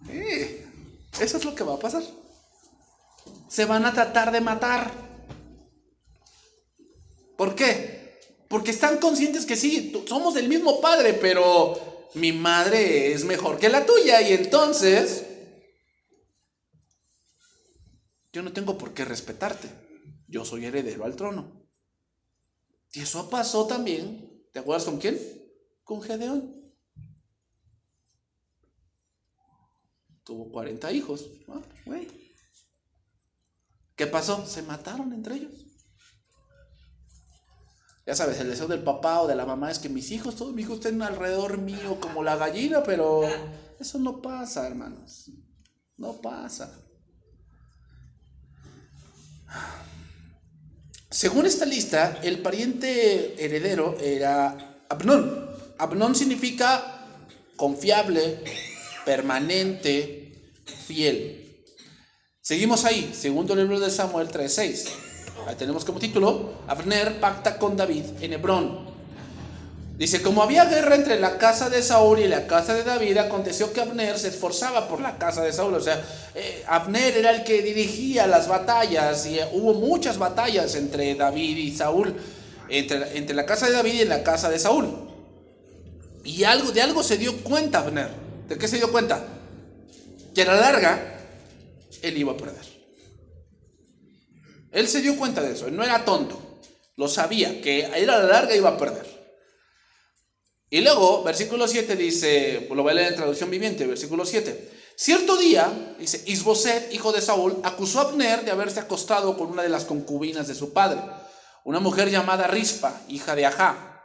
[1.20, 2.04] eso es lo que va a pasar.
[3.48, 4.92] Se van a tratar de matar.
[7.37, 8.20] ¿Por qué?
[8.46, 13.68] Porque están conscientes que sí, somos del mismo padre, pero mi madre es mejor que
[13.68, 15.24] la tuya y entonces
[18.38, 19.68] yo no tengo por qué respetarte.
[20.29, 21.66] Yo soy heredero al trono.
[22.92, 24.46] Y eso pasó también.
[24.53, 25.18] ¿Te acuerdas con quién?
[25.83, 26.72] Con Gedeón.
[30.22, 31.29] Tuvo 40 hijos.
[33.96, 34.46] ¿Qué pasó?
[34.46, 35.66] Se mataron entre ellos.
[38.07, 40.55] Ya sabes, el deseo del papá o de la mamá es que mis hijos, todos
[40.55, 43.22] mis hijos estén alrededor mío como la gallina, pero
[43.81, 45.29] eso no pasa, hermanos.
[45.96, 46.88] No pasa.
[51.11, 55.50] Según esta lista, el pariente heredero era Abnón.
[55.78, 57.06] Abnón significa
[57.56, 58.40] confiable,
[59.04, 60.52] permanente,
[60.87, 61.64] fiel.
[62.40, 64.88] Seguimos ahí, segundo libro de Samuel 3.6.
[65.46, 68.88] Ahí tenemos como título, Abner pacta con David en Hebrón.
[69.98, 73.72] Dice, como había guerra entre la casa de Saúl y la casa de David, aconteció
[73.72, 75.74] que Abner se esforzaba por la casa de Saúl.
[75.74, 76.00] O sea,
[76.37, 81.56] eh, Abner era el que dirigía las batallas y eh, hubo muchas batallas entre David
[81.56, 82.14] y Saúl,
[82.68, 84.87] entre, entre la casa de David y la casa de Saúl.
[86.22, 88.08] Y algo, de algo se dio cuenta Abner.
[88.48, 89.20] ¿De qué se dio cuenta?
[90.32, 91.18] Que a la larga
[92.02, 92.64] él iba a perder.
[94.70, 96.40] Él se dio cuenta de eso, él no era tonto,
[96.96, 99.17] lo sabía, que él a la larga iba a perder.
[100.70, 104.70] Y luego, versículo 7 dice, lo voy a leer en traducción viviente, versículo 7.
[104.96, 109.62] Cierto día, dice, Isboset, hijo de Saúl, acusó a Abner de haberse acostado con una
[109.62, 111.00] de las concubinas de su padre,
[111.64, 114.02] una mujer llamada Rispa, hija de Ajá.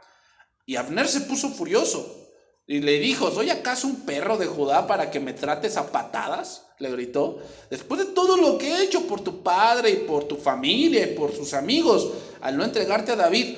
[0.64, 2.24] Y Abner se puso furioso
[2.66, 6.66] y le dijo, ¿soy acaso un perro de Judá para que me trates a patadas?
[6.78, 7.38] Le gritó.
[7.68, 11.14] Después de todo lo que he hecho por tu padre y por tu familia y
[11.14, 12.08] por sus amigos,
[12.40, 13.56] al no entregarte a David,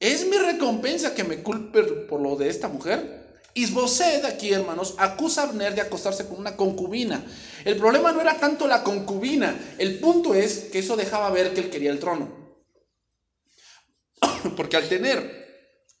[0.00, 3.40] ¿Es mi recompensa que me culpe por lo de esta mujer?
[3.54, 7.24] Isbosed aquí, hermanos, acusa a Abner de acostarse con una concubina.
[7.64, 11.62] El problema no era tanto la concubina, el punto es que eso dejaba ver que
[11.62, 12.30] él quería el trono.
[14.56, 15.48] Porque al tener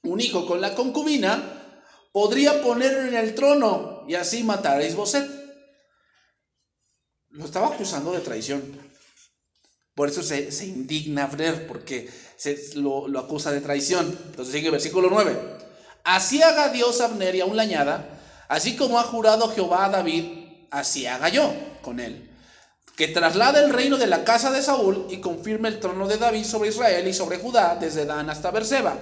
[0.04, 1.82] un hijo con la concubina,
[2.12, 5.28] podría ponerlo en el trono y así matar a Isbosed.
[7.30, 8.87] Lo estaba acusando de traición.
[9.98, 14.16] Por eso se, se indigna Abner, porque se, lo, acusa de traición.
[14.26, 15.36] Entonces sigue versículo 9.
[16.04, 18.08] Así haga Dios Abner y a un lañada,
[18.46, 20.24] así como ha jurado Jehová a David,
[20.70, 22.30] así haga yo con él.
[22.94, 26.44] Que traslade el reino de la casa de Saúl y confirme el trono de David
[26.44, 28.96] sobre Israel y sobre Judá, desde Dan hasta Berseba.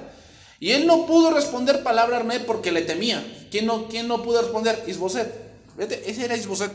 [0.60, 3.22] Y él no pudo responder palabra a Abner porque le temía.
[3.50, 4.82] ¿Quién no, quién no pudo responder?
[4.86, 5.30] Isboset.
[6.06, 6.72] ese era Isboset.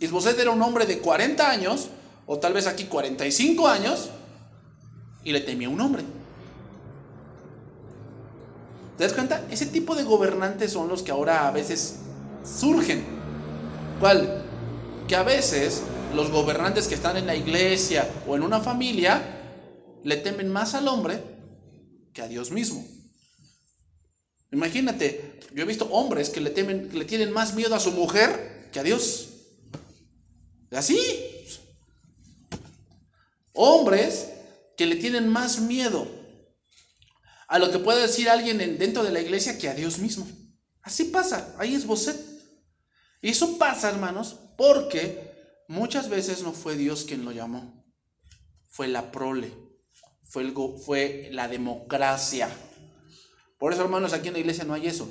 [0.00, 1.90] Isboset era un hombre de 40 años,
[2.26, 4.10] o tal vez aquí 45 años,
[5.26, 6.04] y le temía un hombre.
[8.96, 9.44] ¿Te das cuenta?
[9.50, 11.96] Ese tipo de gobernantes son los que ahora a veces
[12.44, 13.04] surgen.
[14.00, 14.44] ¿Cuál?
[15.08, 15.82] Que a veces
[16.14, 19.20] los gobernantes que están en la iglesia o en una familia
[20.04, 21.20] le temen más al hombre
[22.12, 22.86] que a Dios mismo.
[24.52, 27.90] Imagínate, yo he visto hombres que le temen, que le tienen más miedo a su
[27.90, 29.30] mujer que a Dios.
[30.70, 31.35] Así.
[33.56, 34.28] Hombres
[34.76, 36.06] que le tienen más miedo
[37.48, 40.26] a lo que puede decir alguien dentro de la iglesia que a Dios mismo.
[40.82, 42.16] Así pasa, ahí es Boset.
[43.22, 45.32] Y eso pasa, hermanos, porque
[45.68, 47.84] muchas veces no fue Dios quien lo llamó,
[48.66, 49.52] fue la prole,
[50.22, 52.48] fue, el, fue la democracia.
[53.58, 55.08] Por eso, hermanos, aquí en la iglesia no hay eso.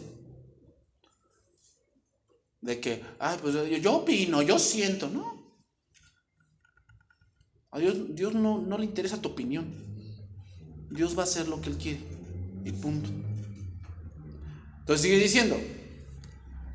[2.61, 5.44] De que, ay, pues yo opino, yo siento, ¿no?
[7.75, 9.65] A Dios, Dios no, no le interesa tu opinión.
[10.89, 11.99] Dios va a hacer lo que Él quiere.
[12.63, 13.09] Y punto.
[14.79, 15.57] Entonces sigue diciendo,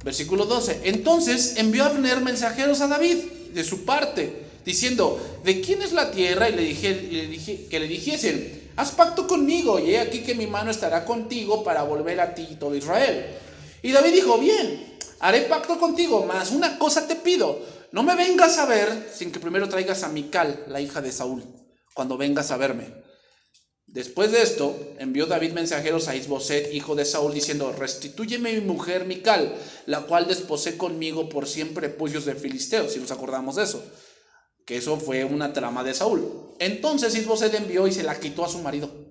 [0.05, 0.83] versículo 12.
[0.85, 3.17] Entonces envió Abner mensajeros a David
[3.55, 6.51] de su parte, diciendo, ¿de quién es la tierra?
[6.51, 10.35] Y le dije, le dije que le dijesen, haz pacto conmigo y he aquí que
[10.35, 13.25] mi mano estará contigo para volver a ti todo Israel.
[13.83, 18.59] Y David dijo, bien, haré pacto contigo, mas una cosa te pido no me vengas
[18.59, 21.43] a ver sin que primero traigas a Mical, la hija de Saúl,
[21.95, 23.01] cuando vengas a verme.
[23.87, 29.05] Después de esto, envió David mensajeros a Isboset, hijo de Saúl, diciendo, restitúyeme mi mujer
[29.05, 33.83] Mical, la cual desposé conmigo por siempre puños de filisteos, si nos acordamos de eso,
[34.65, 36.55] que eso fue una trama de Saúl.
[36.61, 39.11] Entonces Isboset envió y se la quitó a su marido.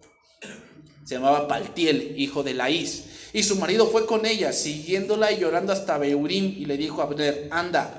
[1.03, 3.03] Se llamaba Paltiel, hijo de Laís.
[3.33, 7.05] Y su marido fue con ella, siguiéndola y llorando hasta Beurim, y le dijo a
[7.05, 7.98] Abner, anda,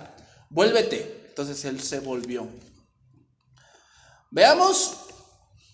[0.51, 1.25] vuélvete.
[1.29, 2.47] Entonces él se volvió.
[4.31, 4.97] Veamos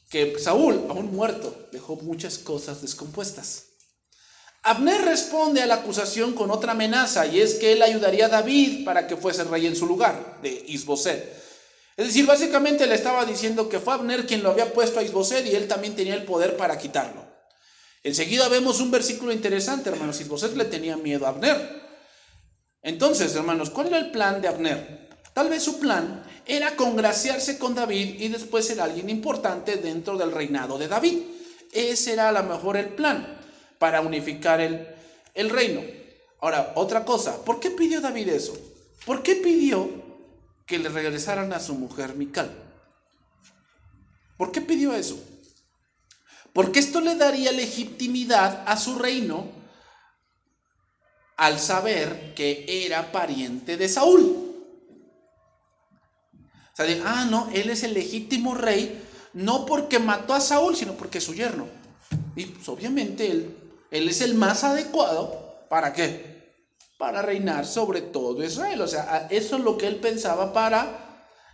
[0.08, 3.64] que Saúl, aún muerto, dejó muchas cosas descompuestas.
[4.62, 8.84] Abner responde a la acusación con otra amenaza y es que él ayudaría a David
[8.84, 11.36] para que fuese rey en su lugar, de Isboset.
[11.96, 15.46] Es decir, básicamente le estaba diciendo que fue Abner quien lo había puesto a Isboset
[15.46, 17.24] y él también tenía el poder para quitarlo.
[18.02, 20.20] Enseguida vemos un versículo interesante, hermanos.
[20.20, 21.85] Isboset le tenía miedo a Abner.
[22.86, 25.08] Entonces, hermanos, ¿cuál era el plan de Abner?
[25.34, 30.30] Tal vez su plan era congraciarse con David y después ser alguien importante dentro del
[30.30, 31.18] reinado de David.
[31.72, 33.40] Ese era a lo mejor el plan
[33.80, 34.86] para unificar el,
[35.34, 35.80] el reino.
[36.40, 38.56] Ahora, otra cosa, ¿por qué pidió David eso?
[39.04, 39.90] ¿Por qué pidió
[40.64, 42.52] que le regresaran a su mujer Mical?
[44.36, 45.18] ¿Por qué pidió eso?
[46.52, 49.55] Porque esto le daría legitimidad a su reino
[51.36, 54.54] al saber que era pariente de Saúl.
[56.72, 60.92] O sea, ah, no, él es el legítimo rey, no porque mató a Saúl, sino
[60.92, 61.66] porque es su yerno.
[62.34, 63.56] Y pues, obviamente él,
[63.90, 66.54] él es el más adecuado, ¿para qué?
[66.98, 68.80] Para reinar sobre todo Israel.
[68.82, 71.05] O sea, eso es lo que él pensaba para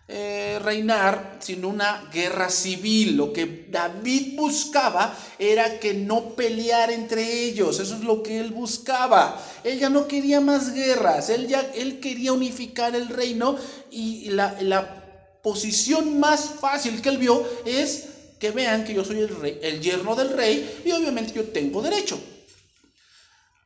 [0.08, 3.16] eh, reinar sin una guerra civil.
[3.16, 7.80] Lo que David buscaba era que no pelear entre ellos.
[7.80, 9.40] Eso es lo que él buscaba.
[9.64, 11.30] Él ya no quería más guerras.
[11.30, 13.56] Él ya él quería unificar el reino
[13.90, 15.02] y la, la
[15.42, 19.80] posición más fácil que él vio es que vean que yo soy el, rey, el
[19.80, 22.20] yerno del rey y obviamente yo tengo derecho.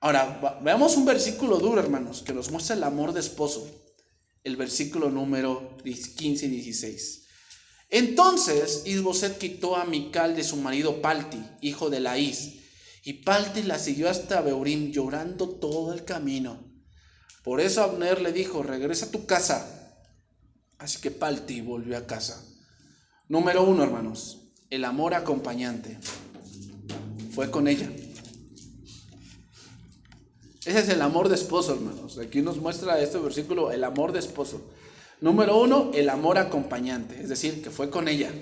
[0.01, 3.67] Ahora, veamos un versículo duro, hermanos, que nos muestra el amor de esposo.
[4.47, 7.27] El versículo número 15 y 16.
[7.91, 12.61] Entonces Isboset quitó a Mical de su marido Palti, hijo de Laís,
[13.03, 16.65] y Palti la siguió hasta Beurim llorando todo el camino.
[17.43, 19.77] Por eso Abner le dijo, regresa a tu casa
[20.79, 22.45] Así que Palti volvió a casa.
[23.29, 25.99] Número uno, hermanos, el amor acompañante.
[27.33, 27.91] Fue con ella.
[30.67, 32.19] Ese es el amor de esposo, hermanos.
[32.19, 34.61] Aquí nos muestra este versículo el amor de esposo.
[35.21, 38.33] Número uno, el amor acompañante, es decir, que fue con ella.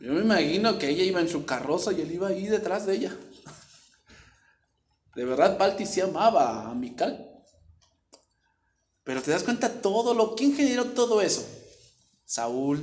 [0.00, 2.94] Yo me imagino que ella iba en su carroza y él iba ahí detrás de
[2.94, 3.16] ella.
[5.16, 7.32] De verdad, Palti se amaba a Mical.
[9.02, 11.44] Pero te das cuenta todo lo quién generó todo eso.
[12.24, 12.78] Saúl.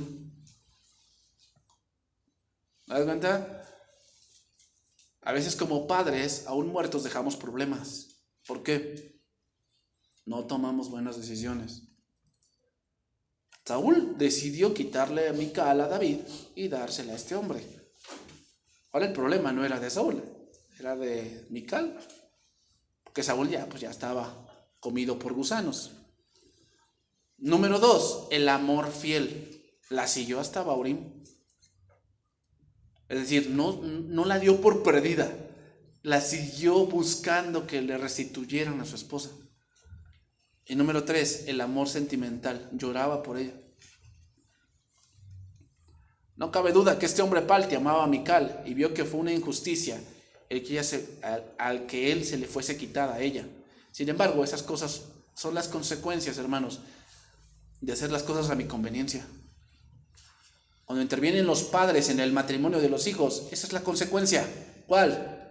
[2.86, 3.63] ¿Te das cuenta?
[5.24, 8.20] A veces como padres, aún muertos, dejamos problemas.
[8.46, 9.20] ¿Por qué?
[10.26, 11.82] No tomamos buenas decisiones.
[13.64, 16.18] Saúl decidió quitarle a Mical a David
[16.54, 17.64] y dársela a este hombre.
[18.92, 20.22] Ahora el problema no era de Saúl,
[20.78, 21.98] era de Mical.
[23.02, 25.92] Porque Saúl ya, pues ya estaba comido por gusanos.
[27.38, 29.78] Número dos, el amor fiel.
[29.88, 31.13] La siguió hasta Baurim.
[33.08, 35.30] Es decir, no, no la dio por perdida.
[36.02, 39.30] La siguió buscando que le restituyeran a su esposa.
[40.66, 42.70] Y número tres, el amor sentimental.
[42.72, 43.54] Lloraba por ella.
[46.36, 49.32] No cabe duda que este hombre Palti amaba a Mical y vio que fue una
[49.32, 50.00] injusticia
[50.48, 50.80] el que
[51.22, 53.46] al, al que él se le fuese quitada a ella.
[53.92, 55.02] Sin embargo, esas cosas
[55.34, 56.80] son las consecuencias, hermanos,
[57.80, 59.26] de hacer las cosas a mi conveniencia.
[60.84, 64.46] Cuando intervienen los padres en el matrimonio de los hijos, esa es la consecuencia.
[64.86, 65.48] ¿Cuál?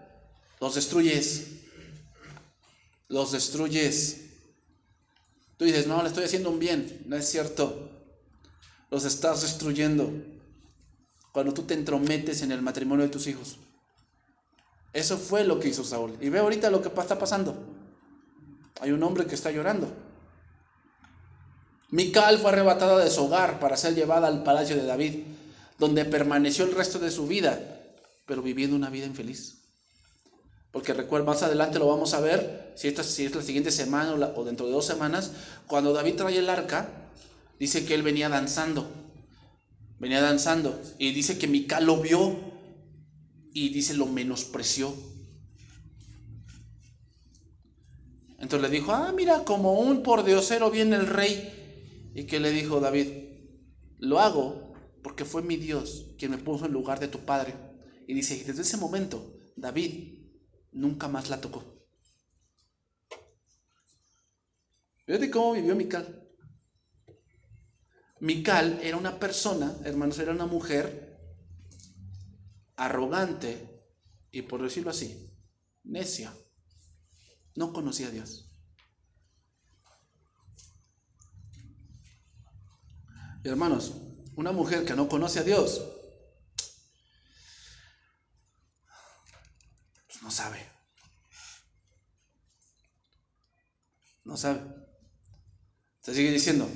[0.59, 1.47] Los destruyes.
[3.07, 4.21] Los destruyes.
[5.57, 7.03] Tú dices, no, le estoy haciendo un bien.
[7.07, 7.89] No es cierto.
[8.91, 10.11] Los estás destruyendo
[11.31, 13.57] cuando tú te entrometes en el matrimonio de tus hijos.
[14.93, 16.15] Eso fue lo que hizo Saúl.
[16.21, 17.57] Y ve ahorita lo que está pasando.
[18.79, 19.91] Hay un hombre que está llorando.
[21.93, 25.25] Mical fue arrebatada de su hogar para ser llevada al palacio de David,
[25.77, 27.59] donde permaneció el resto de su vida,
[28.25, 29.59] pero viviendo una vida infeliz.
[30.71, 34.41] Porque recuerda, más adelante lo vamos a ver, si, si es la siguiente semana o,
[34.41, 35.33] o dentro de dos semanas,
[35.67, 36.89] cuando David trae el arca,
[37.59, 38.89] dice que él venía danzando,
[39.99, 42.35] venía danzando, y dice que Mical lo vio
[43.53, 44.95] y dice lo menospreció.
[48.39, 51.59] Entonces le dijo, ah, mira, como un pordiosero viene el rey
[52.13, 53.07] y que le dijo David,
[53.99, 57.55] lo hago porque fue mi Dios quien me puso en lugar de tu padre.
[58.07, 60.19] Y dice, desde ese momento, David
[60.71, 61.73] nunca más la tocó.
[65.05, 66.27] Fíjate cómo vivió Mical.
[68.19, 71.19] Mical era una persona, hermanos, era una mujer
[72.77, 73.83] arrogante
[74.31, 75.29] y por decirlo así,
[75.83, 76.33] necia.
[77.55, 78.52] No conocía a Dios.
[83.49, 83.93] Hermanos,
[84.35, 85.81] una mujer que no conoce a Dios,
[90.07, 90.65] pues no sabe.
[94.23, 94.61] No sabe.
[96.01, 96.69] Se sigue diciendo,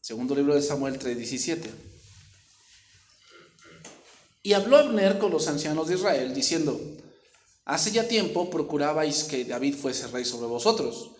[0.00, 1.70] segundo libro de Samuel 3:17.
[4.42, 6.80] Y habló Abner con los ancianos de Israel, diciendo,
[7.68, 11.10] Hace ya tiempo procurabais que David fuese rey sobre vosotros.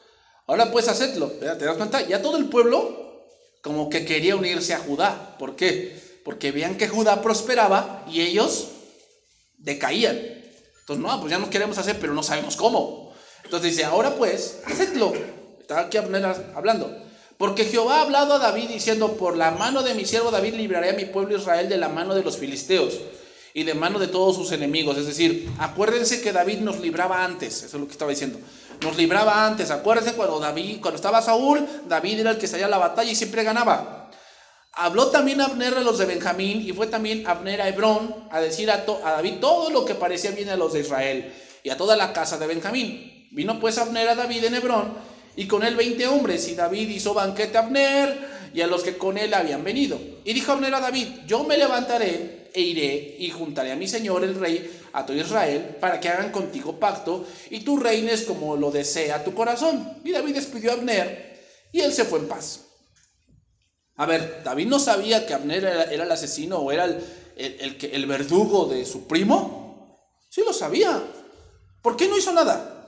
[0.47, 1.31] Ahora pues hacedlo.
[1.33, 2.01] ¿Te das cuenta?
[2.09, 3.08] Ya todo el pueblo
[3.63, 5.37] como que quería unirse a Judá.
[5.39, 6.01] ¿Por qué?
[6.25, 8.69] Porque veían que Judá prosperaba y ellos
[9.57, 10.17] decaían.
[10.81, 13.13] Entonces, no, pues ya no queremos hacer, pero no sabemos cómo.
[13.45, 15.13] Entonces dice, ahora pues, hacedlo.
[15.61, 17.05] Está aquí hablando.
[17.37, 20.91] Porque Jehová ha hablado a David diciendo, por la mano de mi siervo David libraré
[20.91, 22.99] a mi pueblo Israel de la mano de los filisteos
[23.55, 24.99] y de mano de todos sus enemigos.
[24.99, 28.39] Es decir, acuérdense que David nos libraba antes, eso es lo que estaba diciendo.
[28.81, 32.71] Nos libraba antes, acuérdense cuando David, cuando estaba Saúl, David era el que salía a
[32.71, 34.11] la batalla y siempre ganaba.
[34.73, 38.71] Habló también Abner a los de Benjamín y fue también Abner a Hebrón a decir
[38.71, 41.97] a, a David todo lo que parecía bien a los de Israel y a toda
[41.97, 43.29] la casa de Benjamín.
[43.33, 44.93] Vino pues Abner a David en Hebrón
[45.35, 48.97] y con él veinte hombres y David hizo banquete a Abner y a los que
[48.97, 49.99] con él habían venido.
[50.25, 54.23] Y dijo Abner a David, yo me levantaré e iré y juntaré a mi señor
[54.23, 58.71] el rey, a todo Israel, para que hagan contigo pacto y tú reines como lo
[58.71, 60.01] desea tu corazón.
[60.05, 61.41] Y David despidió a Abner
[61.73, 62.65] y él se fue en paz.
[63.97, 67.05] A ver, David no sabía que Abner era, el asesino o era el,
[67.37, 69.99] el, el verdugo de su primo.
[70.29, 71.03] Sí lo sabía.
[71.83, 72.87] ¿Por qué no hizo nada?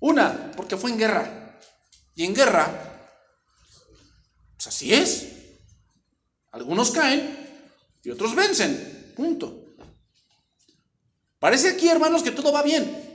[0.00, 1.58] Una, porque fue en guerra.
[2.14, 2.88] Y en guerra,
[4.56, 5.28] pues así es.
[6.50, 7.36] Algunos caen
[8.02, 9.12] y otros vencen.
[9.16, 9.57] Punto.
[11.38, 13.08] Parece aquí, hermanos, que todo va bien.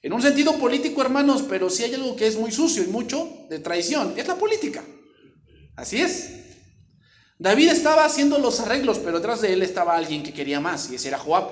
[0.00, 3.46] En un sentido político, hermanos, pero si hay algo que es muy sucio y mucho
[3.50, 4.84] de traición, es la política.
[5.76, 6.30] Así es.
[7.38, 10.96] David estaba haciendo los arreglos, pero detrás de él estaba alguien que quería más, y
[10.96, 11.48] ese era Joab.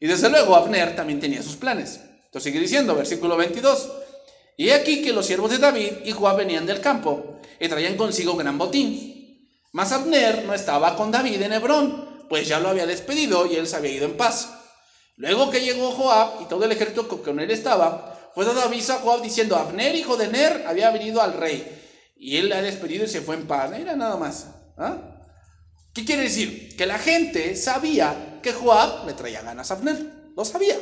[0.00, 2.00] Y desde luego Abner también tenía sus planes.
[2.26, 3.88] Entonces sigue diciendo, versículo 22.
[4.56, 8.36] Y aquí que los siervos de David y Joab venían del campo y traían consigo
[8.36, 9.48] gran botín.
[9.72, 13.66] Mas Abner no estaba con David en Hebrón, pues ya lo había despedido y él
[13.66, 14.57] se había ido en paz.
[15.18, 18.92] Luego que llegó Joab y todo el ejército que con él estaba, fue dado aviso
[18.92, 21.66] a Joab diciendo, Abner, hijo de Ner, había venido al rey.
[22.16, 23.72] Y él le ha despedido y se fue en paz.
[23.72, 24.46] Era nada más.
[24.76, 24.96] ¿ah?
[25.92, 26.76] ¿Qué quiere decir?
[26.76, 30.30] Que la gente sabía que Joab le traía ganas a Abner.
[30.36, 30.76] Lo sabía.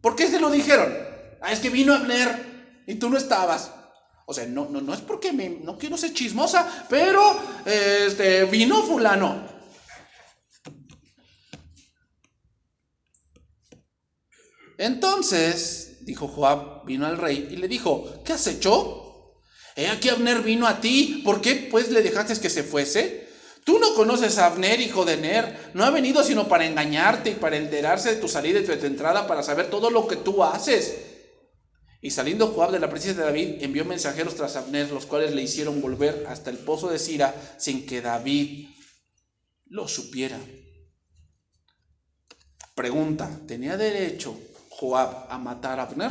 [0.00, 0.90] ¿Por qué se lo dijeron?
[1.42, 3.70] Ah, es que vino Abner y tú no estabas.
[4.24, 8.82] O sea, no, no, no es porque me, no quiero ser chismosa, pero este, vino
[8.82, 9.49] fulano.
[14.80, 19.36] Entonces, dijo Joab, vino al rey y le dijo, ¿qué has hecho?
[19.76, 23.28] He aquí Abner vino a ti, ¿por qué pues le dejaste que se fuese?
[23.62, 27.34] Tú no conoces a Abner, hijo de Ner, no ha venido sino para engañarte y
[27.34, 30.42] para enterarse de tu salida y de tu entrada, para saber todo lo que tú
[30.42, 30.96] haces.
[32.00, 35.42] Y saliendo Joab de la presencia de David, envió mensajeros tras Abner, los cuales le
[35.42, 38.70] hicieron volver hasta el pozo de Sira sin que David
[39.66, 40.40] lo supiera.
[42.74, 44.38] Pregunta, ¿tenía derecho
[44.80, 46.10] Joab a matar a Abner?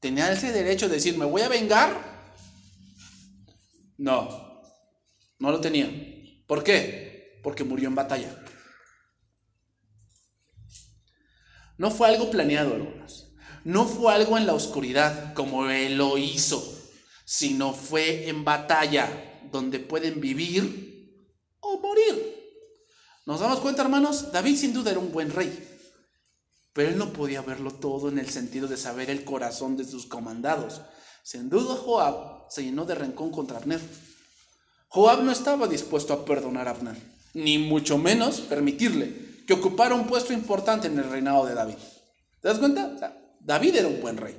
[0.00, 1.92] ¿Tenía ese derecho de decir, me voy a vengar?
[3.98, 4.62] No,
[5.38, 5.90] no lo tenía.
[6.46, 7.40] ¿Por qué?
[7.42, 8.34] Porque murió en batalla.
[11.76, 13.34] No fue algo planeado, hermanos.
[13.64, 16.62] No fue algo en la oscuridad como Él lo hizo,
[17.26, 21.28] sino fue en batalla donde pueden vivir
[21.60, 22.34] o morir.
[23.26, 24.32] ¿Nos damos cuenta, hermanos?
[24.32, 25.73] David sin duda era un buen rey,
[26.74, 30.06] pero él no podía verlo todo en el sentido de saber el corazón de sus
[30.06, 30.82] comandados.
[31.22, 33.80] Sin duda Joab se llenó de rencón contra Abner.
[34.88, 36.96] Joab no estaba dispuesto a perdonar a Abner,
[37.32, 41.76] ni mucho menos permitirle que ocupara un puesto importante en el reinado de David.
[42.42, 43.16] ¿Te das cuenta?
[43.40, 44.36] David era un buen rey,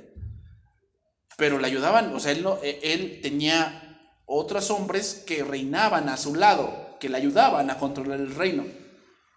[1.38, 3.82] pero le ayudaban, o sea, él, e, él tenía
[4.26, 8.64] otros hombres que reinaban a su lado, que le ayudaban a controlar el reino.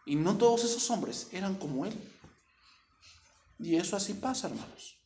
[0.05, 1.93] Y no todos esos hombres eran como él.
[3.59, 4.97] Y eso así pasa, hermanos.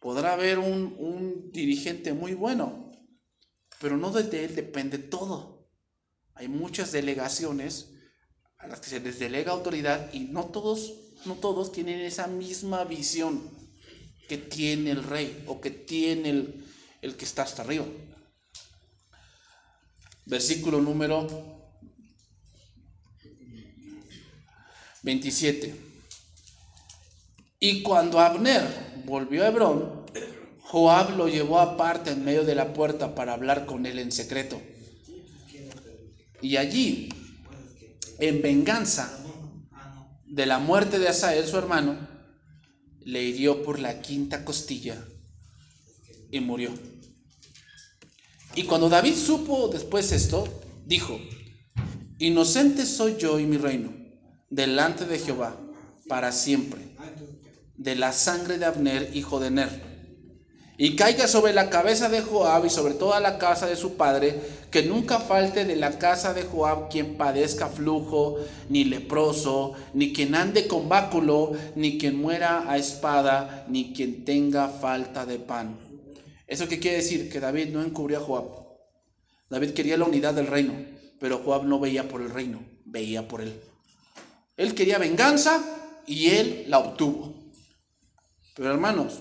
[0.00, 2.92] Podrá haber un, un dirigente muy bueno,
[3.80, 5.70] pero no de él depende todo.
[6.34, 7.94] Hay muchas delegaciones
[8.58, 10.92] a las que se les delega autoridad y no todos,
[11.24, 13.50] no todos tienen esa misma visión
[14.28, 16.64] que tiene el rey o que tiene el,
[17.02, 17.86] el que está hasta arriba.
[20.26, 21.26] Versículo número
[25.02, 25.87] 27.
[27.60, 28.62] Y cuando Abner
[29.04, 30.06] volvió a Hebrón,
[30.60, 34.60] Joab lo llevó aparte en medio de la puerta para hablar con él en secreto.
[36.40, 37.08] Y allí,
[38.18, 39.24] en venganza
[40.26, 41.96] de la muerte de Asael, su hermano,
[43.00, 45.02] le hirió por la quinta costilla
[46.30, 46.70] y murió.
[48.54, 50.46] Y cuando David supo después esto,
[50.84, 51.18] dijo,
[52.18, 53.92] inocente soy yo y mi reino
[54.50, 55.56] delante de Jehová
[56.08, 56.80] para siempre,
[57.78, 59.88] de la sangre de Abner, hijo de Ner.
[60.76, 64.40] Y caiga sobre la cabeza de Joab y sobre toda la casa de su padre,
[64.70, 68.36] que nunca falte de la casa de Joab quien padezca flujo,
[68.68, 74.68] ni leproso, ni quien ande con báculo, ni quien muera a espada, ni quien tenga
[74.68, 75.78] falta de pan.
[76.46, 77.28] ¿Eso qué quiere decir?
[77.28, 78.44] Que David no encubrió a Joab.
[79.50, 80.74] David quería la unidad del reino,
[81.18, 83.60] pero Joab no veía por el reino, veía por él.
[84.56, 85.60] Él quería venganza
[86.06, 87.37] y él la obtuvo.
[88.58, 89.20] Pero hermanos,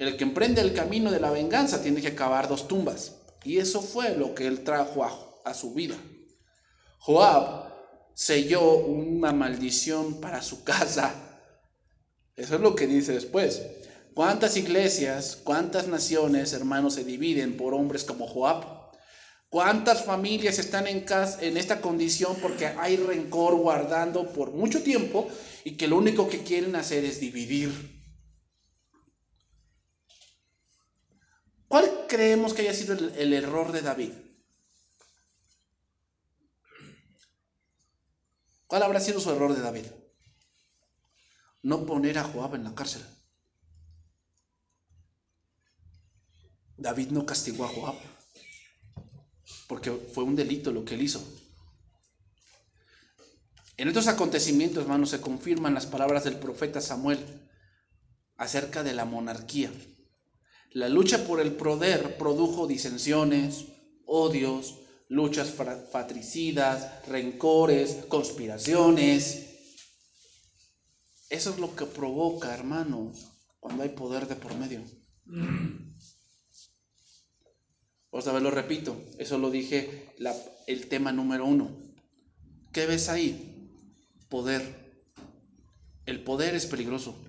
[0.00, 3.12] el que emprende el camino de la venganza tiene que acabar dos tumbas.
[3.44, 5.04] Y eso fue lo que él trajo
[5.44, 5.94] a, su vida.
[6.98, 7.72] Joab
[8.12, 11.14] selló una maldición para su casa.
[12.34, 13.62] Eso es lo que dice después.
[14.14, 18.64] ¿Cuántas iglesias, cuántas naciones, hermanos, se dividen por hombres como Joab?
[19.48, 25.28] ¿Cuántas familias están en, casa, en esta condición porque hay rencor guardando por mucho tiempo
[25.64, 27.70] y que lo único que quieren hacer es dividir?
[31.68, 34.12] ¿Cuál creemos que haya sido el, error de David?
[38.66, 39.86] ¿Cuál habrá sido su error de David?
[41.62, 43.02] No poner a Joab en la cárcel.
[46.76, 47.96] David no castigó a Joab
[49.72, 51.41] porque fue un delito lo que él hizo.
[53.76, 57.18] En estos acontecimientos, hermanos, se confirman las palabras del profeta Samuel
[58.36, 59.72] acerca de la monarquía.
[60.70, 63.66] La lucha por el poder produjo disensiones,
[64.06, 69.48] odios, luchas fratricidas, rencores, conspiraciones.
[71.28, 74.82] Eso es lo que provoca, hermanos, cuando hay poder de por medio.
[78.10, 80.14] Otra vez lo repito, eso lo dije
[80.66, 81.70] el tema número uno.
[82.72, 83.50] ¿Qué ves ahí?
[84.32, 85.04] Poder.
[86.06, 87.22] El poder es peligroso.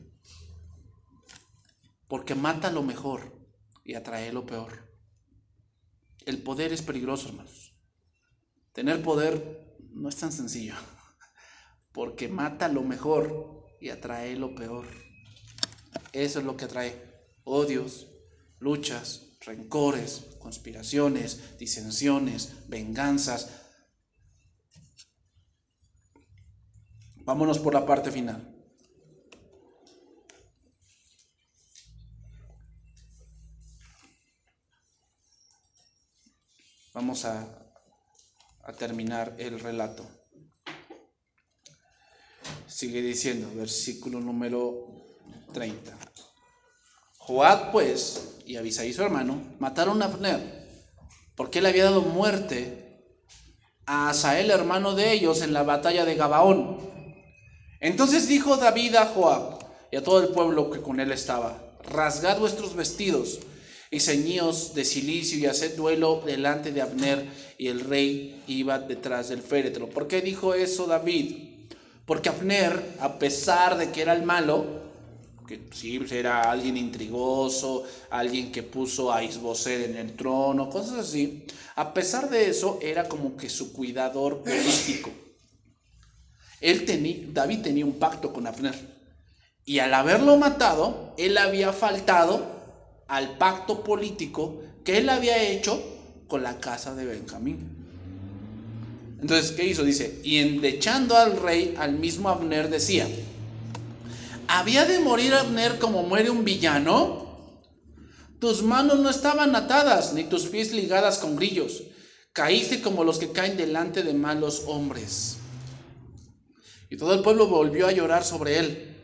[2.07, 3.45] Porque mata lo mejor
[3.83, 4.89] y atrae lo peor.
[6.25, 7.75] El poder es peligroso, hermanos.
[8.71, 10.75] Tener poder no es tan sencillo.
[11.91, 14.87] Porque mata lo mejor y atrae lo peor.
[16.13, 16.95] Eso es lo que atrae
[17.43, 18.07] odios,
[18.59, 23.62] luchas, rencores, conspiraciones, disensiones, venganzas.
[27.25, 28.53] Vámonos por la parte final.
[36.93, 37.59] Vamos a,
[38.77, 40.05] terminar el relato.
[42.67, 45.17] Sigue diciendo, versículo número
[45.53, 45.97] 30.
[47.17, 50.67] Joab, pues, y Abisai su hermano, mataron a Abner,
[51.35, 53.17] porque él había dado muerte
[53.85, 56.92] a Asael, hermano de ellos, en la batalla de Gabaón.
[57.83, 59.59] Entonces dijo David a Joab
[59.91, 63.39] y a todo el pueblo que con él estaba, rasgad vuestros vestidos
[63.91, 67.27] y ceñíos de silicio y haced duelo delante de Abner
[67.57, 69.89] y el rey iba detrás del féretro.
[69.89, 71.65] ¿Por qué dijo eso David?
[72.05, 74.65] Porque Abner, a pesar de que era el malo,
[75.45, 80.99] que sí, pues, era alguien intrigoso, alguien que puso a Isboset en el trono, cosas
[80.99, 81.43] así.
[81.75, 85.11] A pesar de eso, era como que su cuidador político.
[86.63, 88.73] Él David tenía un pacto con Abner.
[89.65, 92.45] Y al haberlo matado, él había faltado
[93.07, 95.83] al pacto político que él había hecho
[96.27, 97.59] con la casa de Benjamín.
[99.21, 99.83] Entonces, ¿qué hizo?
[99.83, 103.07] Dice, y endechando al rey, al mismo Abner decía,
[104.47, 107.59] ¿Había de morir Abner como muere un villano?
[108.39, 111.83] Tus manos no estaban atadas, ni tus pies ligadas con grillos.
[112.31, 115.39] Caíste como los que caen delante de malos hombres.
[116.93, 118.95] Y todo el pueblo volvió a llorar sobre él.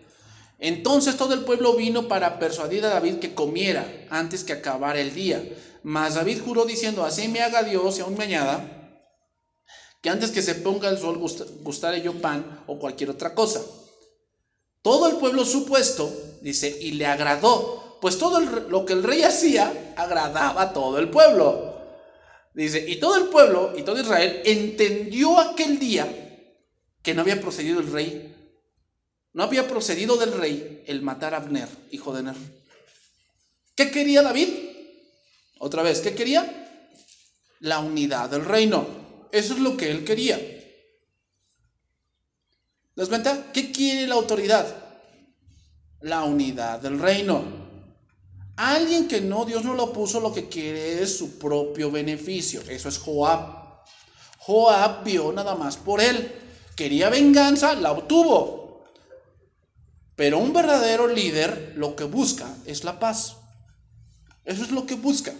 [0.60, 5.16] Entonces todo el pueblo vino para persuadir a David que comiera antes que acabara el
[5.16, 5.44] día.
[5.82, 9.02] Mas David juró diciendo, así me haga Dios y aún me añada,
[10.04, 11.18] que antes que se ponga el sol
[11.64, 13.60] gustaré yo pan o cualquier otra cosa.
[14.84, 16.14] Todo el pueblo supuesto,
[16.44, 21.10] dice, y le agradó, pues todo lo que el rey hacía agradaba a todo el
[21.10, 21.74] pueblo.
[22.54, 26.28] Dice, y todo el pueblo y todo Israel entendió aquel día
[27.14, 28.36] no había procedido el rey,
[29.34, 32.36] no había procedido del rey el matar a Abner, hijo de Ner.
[33.76, 34.49] ¿Qué quería David?
[35.60, 36.68] Otra vez, ¿qué quería?
[37.60, 38.88] La unidad del reino.
[39.32, 40.39] Eso es lo que él quería.
[42.95, 43.51] ¿Das cuenta?
[43.53, 44.66] ¿Qué quiere la autoridad?
[46.01, 47.43] La unidad del reino.
[48.57, 52.62] Alguien que no, Dios no lo puso, lo que quiere es su propio beneficio.
[52.68, 53.86] Eso es Joab.
[54.39, 56.49] Joab vio nada más por él.
[56.80, 58.86] Quería venganza, la obtuvo.
[60.15, 63.36] Pero un verdadero líder lo que busca es la paz.
[64.45, 65.34] Eso es lo que busca.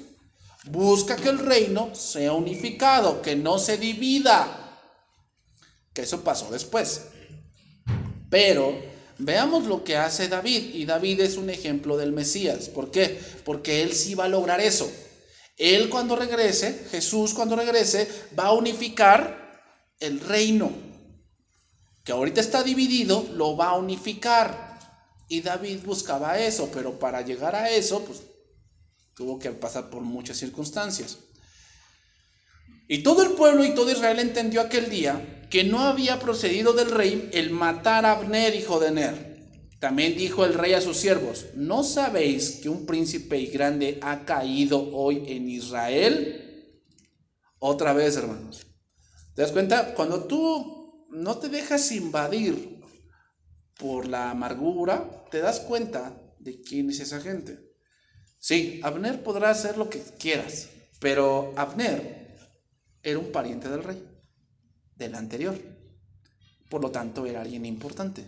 [0.66, 4.82] Busca que el reino sea unificado, que no se divida.
[5.94, 7.06] Que eso pasó después.
[8.30, 8.78] Pero
[9.18, 10.76] veamos lo que hace David.
[10.76, 12.68] Y David es un ejemplo del Mesías.
[12.68, 13.18] ¿Por qué?
[13.46, 14.92] Porque él sí va a lograr eso.
[15.56, 19.64] Él cuando regrese, Jesús cuando regrese, va a unificar
[20.02, 20.89] el reino.
[22.10, 24.80] Que ahorita está dividido, lo va a unificar.
[25.28, 28.24] Y David buscaba eso, pero para llegar a eso, pues
[29.14, 31.20] Tuvo que pasar por muchas circunstancias.
[32.88, 36.90] Y todo el pueblo y todo Israel entendió aquel día que no había procedido del
[36.90, 39.48] rey el matar a Abner, hijo de Ner.
[39.80, 44.26] También dijo el rey a sus siervos, ¿no sabéis que un príncipe y grande ha
[44.26, 46.82] caído hoy en Israel?
[47.60, 48.66] Otra vez, hermanos.
[49.36, 49.94] ¿Te das cuenta?
[49.94, 50.79] Cuando tú
[51.10, 52.80] no te dejas invadir
[53.78, 57.60] por la amargura, te das cuenta de quién es esa gente.
[58.38, 62.38] Sí, Abner podrá hacer lo que quieras, pero Abner
[63.04, 64.04] era un pariente del rey,
[64.96, 65.58] del anterior.
[66.70, 68.26] Por lo tanto, era alguien importante.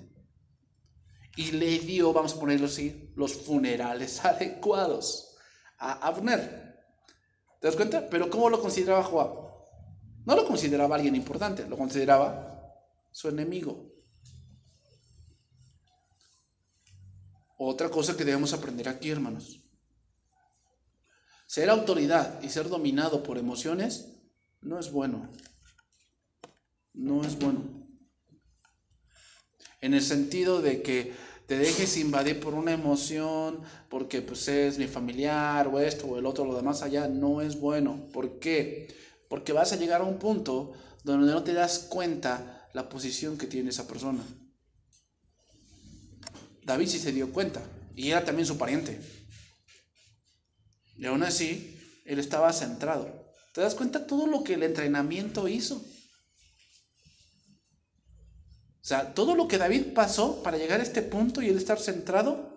[1.38, 5.38] Y le dio, vamos a ponerlo así, los funerales adecuados
[5.78, 6.80] a Abner.
[7.60, 8.10] ¿Te das cuenta?
[8.10, 9.42] Pero ¿cómo lo consideraba Joab?
[10.26, 12.51] No lo consideraba alguien importante, lo consideraba
[13.12, 13.92] su enemigo.
[17.58, 19.62] Otra cosa que debemos aprender aquí, hermanos.
[21.46, 24.16] Ser autoridad y ser dominado por emociones
[24.62, 25.30] no es bueno.
[26.94, 27.88] No es bueno.
[29.82, 31.14] En el sentido de que
[31.48, 36.26] te dejes invadir por una emoción, porque pues es mi familiar o esto o el
[36.26, 38.08] otro, lo demás allá, no es bueno.
[38.14, 38.88] ¿Por qué?
[39.28, 40.72] Porque vas a llegar a un punto
[41.04, 44.24] donde no te das cuenta la posición que tiene esa persona.
[46.64, 47.62] David sí se dio cuenta
[47.96, 49.00] y era también su pariente.
[50.98, 53.10] Y aún así, él estaba centrado.
[53.54, 55.78] ¿Te das cuenta todo lo que el entrenamiento hizo?
[58.82, 61.80] O sea, todo lo que David pasó para llegar a este punto y él estar
[61.80, 62.52] centrado,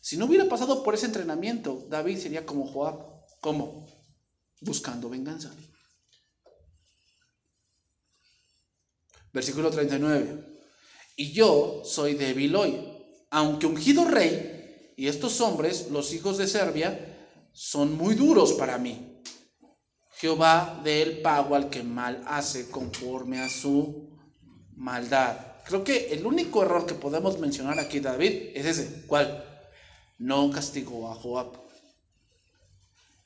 [0.00, 3.14] si no hubiera pasado por ese entrenamiento, David sería como Joab.
[3.40, 3.86] ¿Cómo?
[4.60, 5.54] Buscando venganza.
[9.34, 10.44] Versículo 39.
[11.16, 12.80] Y yo soy débil hoy,
[13.30, 19.20] aunque ungido rey, y estos hombres, los hijos de Serbia, son muy duros para mí.
[20.18, 24.08] Jehová dé el pago al que mal hace conforme a su
[24.76, 25.36] maldad.
[25.66, 29.02] Creo que el único error que podemos mencionar aquí, David, es ese.
[29.08, 29.44] ¿Cuál?
[30.18, 31.60] No castigó a Joab.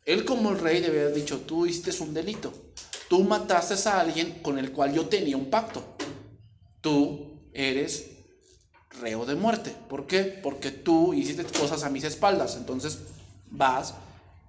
[0.07, 2.51] Él como el rey debe haber dicho, tú hiciste un delito.
[3.11, 5.98] Tú mataste a alguien con el cual yo tenía un pacto.
[6.81, 8.11] Tú eres
[9.01, 9.75] reo de muerte.
[9.89, 10.23] ¿Por qué?
[10.23, 12.57] Porque tú hiciste cosas a mis espaldas.
[12.57, 12.99] Entonces
[13.51, 13.95] vas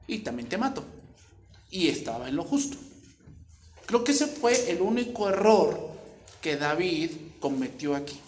[0.08, 0.84] y también te mato.
[1.70, 2.78] Y estaba en lo justo.
[3.86, 5.90] Creo que ese fue el único error
[6.42, 8.20] que David cometió aquí.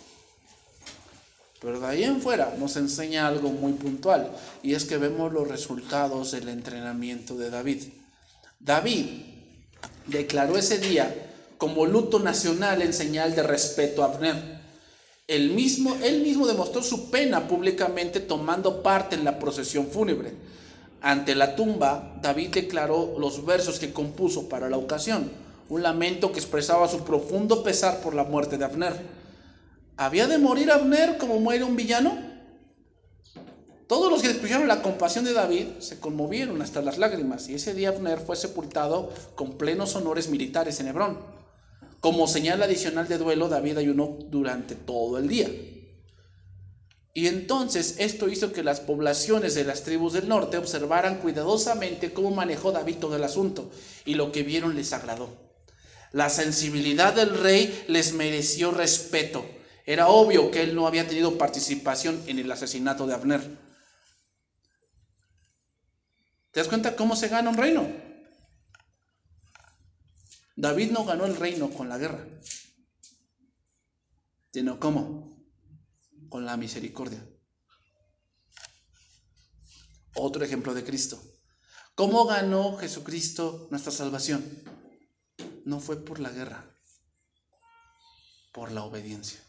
[1.61, 4.31] Pero de ahí en fuera nos enseña algo muy puntual
[4.63, 7.83] y es que vemos los resultados del entrenamiento de David.
[8.59, 9.05] David
[10.07, 11.30] declaró ese día
[11.61, 14.33] como luto nacional en señal de respeto a Abner.
[15.27, 20.33] Él mismo, él mismo demostró su pena públicamente tomando parte en la procesión fúnebre.
[21.01, 25.31] Ante la tumba, David declaró los versos que compuso para la ocasión,
[25.69, 28.99] un lamento que expresaba su profundo pesar por la muerte de Abner.
[29.97, 32.17] ¿Había de morir Abner como muere un villano?
[33.85, 37.75] Todos los que escucharon la compasión de David se conmovieron hasta las lágrimas y ese
[37.75, 41.40] día Abner fue sepultado con plenos honores militares en Hebrón.
[42.01, 45.49] Como señal adicional de duelo, David ayunó durante todo el día.
[47.13, 52.31] Y entonces esto hizo que las poblaciones de las tribus del norte observaran cuidadosamente cómo
[52.31, 53.69] manejó David todo el asunto
[54.03, 55.29] y lo que vieron les agradó.
[56.11, 59.45] La sensibilidad del rey les mereció respeto.
[59.85, 63.41] Era obvio que él no había tenido participación en el asesinato de Abner.
[66.51, 68.10] ¿Te das cuenta cómo se gana un reino?
[70.55, 72.25] David no ganó el reino con la guerra,
[74.53, 75.45] sino cómo?
[76.29, 77.25] Con la misericordia.
[80.15, 81.21] Otro ejemplo de Cristo.
[81.95, 84.43] ¿Cómo ganó Jesucristo nuestra salvación?
[85.65, 86.77] No fue por la guerra,
[88.53, 89.39] por la obediencia.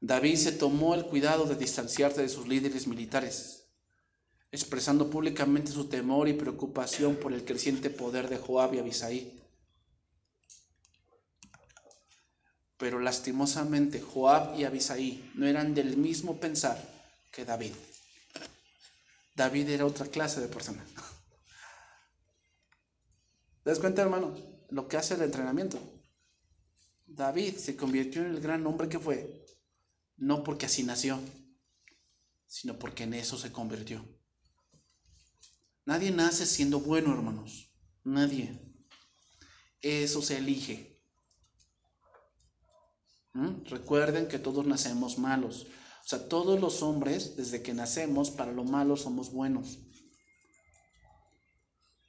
[0.00, 3.65] David se tomó el cuidado de distanciarse de sus líderes militares
[4.56, 9.42] expresando públicamente su temor y preocupación por el creciente poder de Joab y Abisaí.
[12.78, 16.82] Pero lastimosamente Joab y Abisaí no eran del mismo pensar
[17.30, 17.72] que David.
[19.34, 20.82] David era otra clase de persona.
[23.62, 24.34] ¿Te das cuenta, hermano?
[24.70, 25.78] Lo que hace el entrenamiento.
[27.04, 29.44] David se convirtió en el gran hombre que fue,
[30.16, 31.20] no porque así nació,
[32.46, 34.15] sino porque en eso se convirtió.
[35.86, 37.72] Nadie nace siendo bueno, hermanos.
[38.02, 38.60] Nadie.
[39.80, 41.00] Eso se elige.
[43.32, 43.64] ¿Mm?
[43.66, 45.68] Recuerden que todos nacemos malos.
[46.04, 49.78] O sea, todos los hombres, desde que nacemos, para lo malo somos buenos.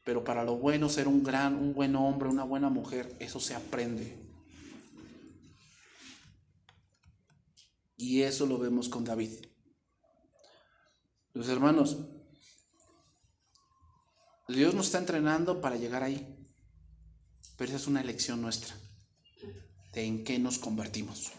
[0.03, 3.53] Pero para lo bueno, ser un gran, un buen hombre, una buena mujer, eso se
[3.53, 4.25] aprende.
[7.95, 9.33] Y eso lo vemos con David.
[11.33, 11.97] Los hermanos,
[14.47, 16.25] Dios nos está entrenando para llegar ahí.
[17.57, 18.75] Pero esa es una elección nuestra.
[19.93, 21.31] De en qué nos convertimos.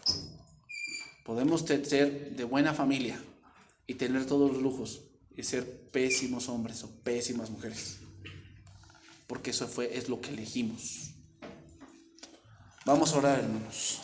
[1.23, 3.21] Podemos ser de buena familia
[3.87, 5.01] y tener todos los lujos
[5.35, 7.99] y ser pésimos hombres o pésimas mujeres.
[9.27, 11.11] Porque eso fue, es lo que elegimos.
[12.85, 14.01] Vamos a orar, hermanos.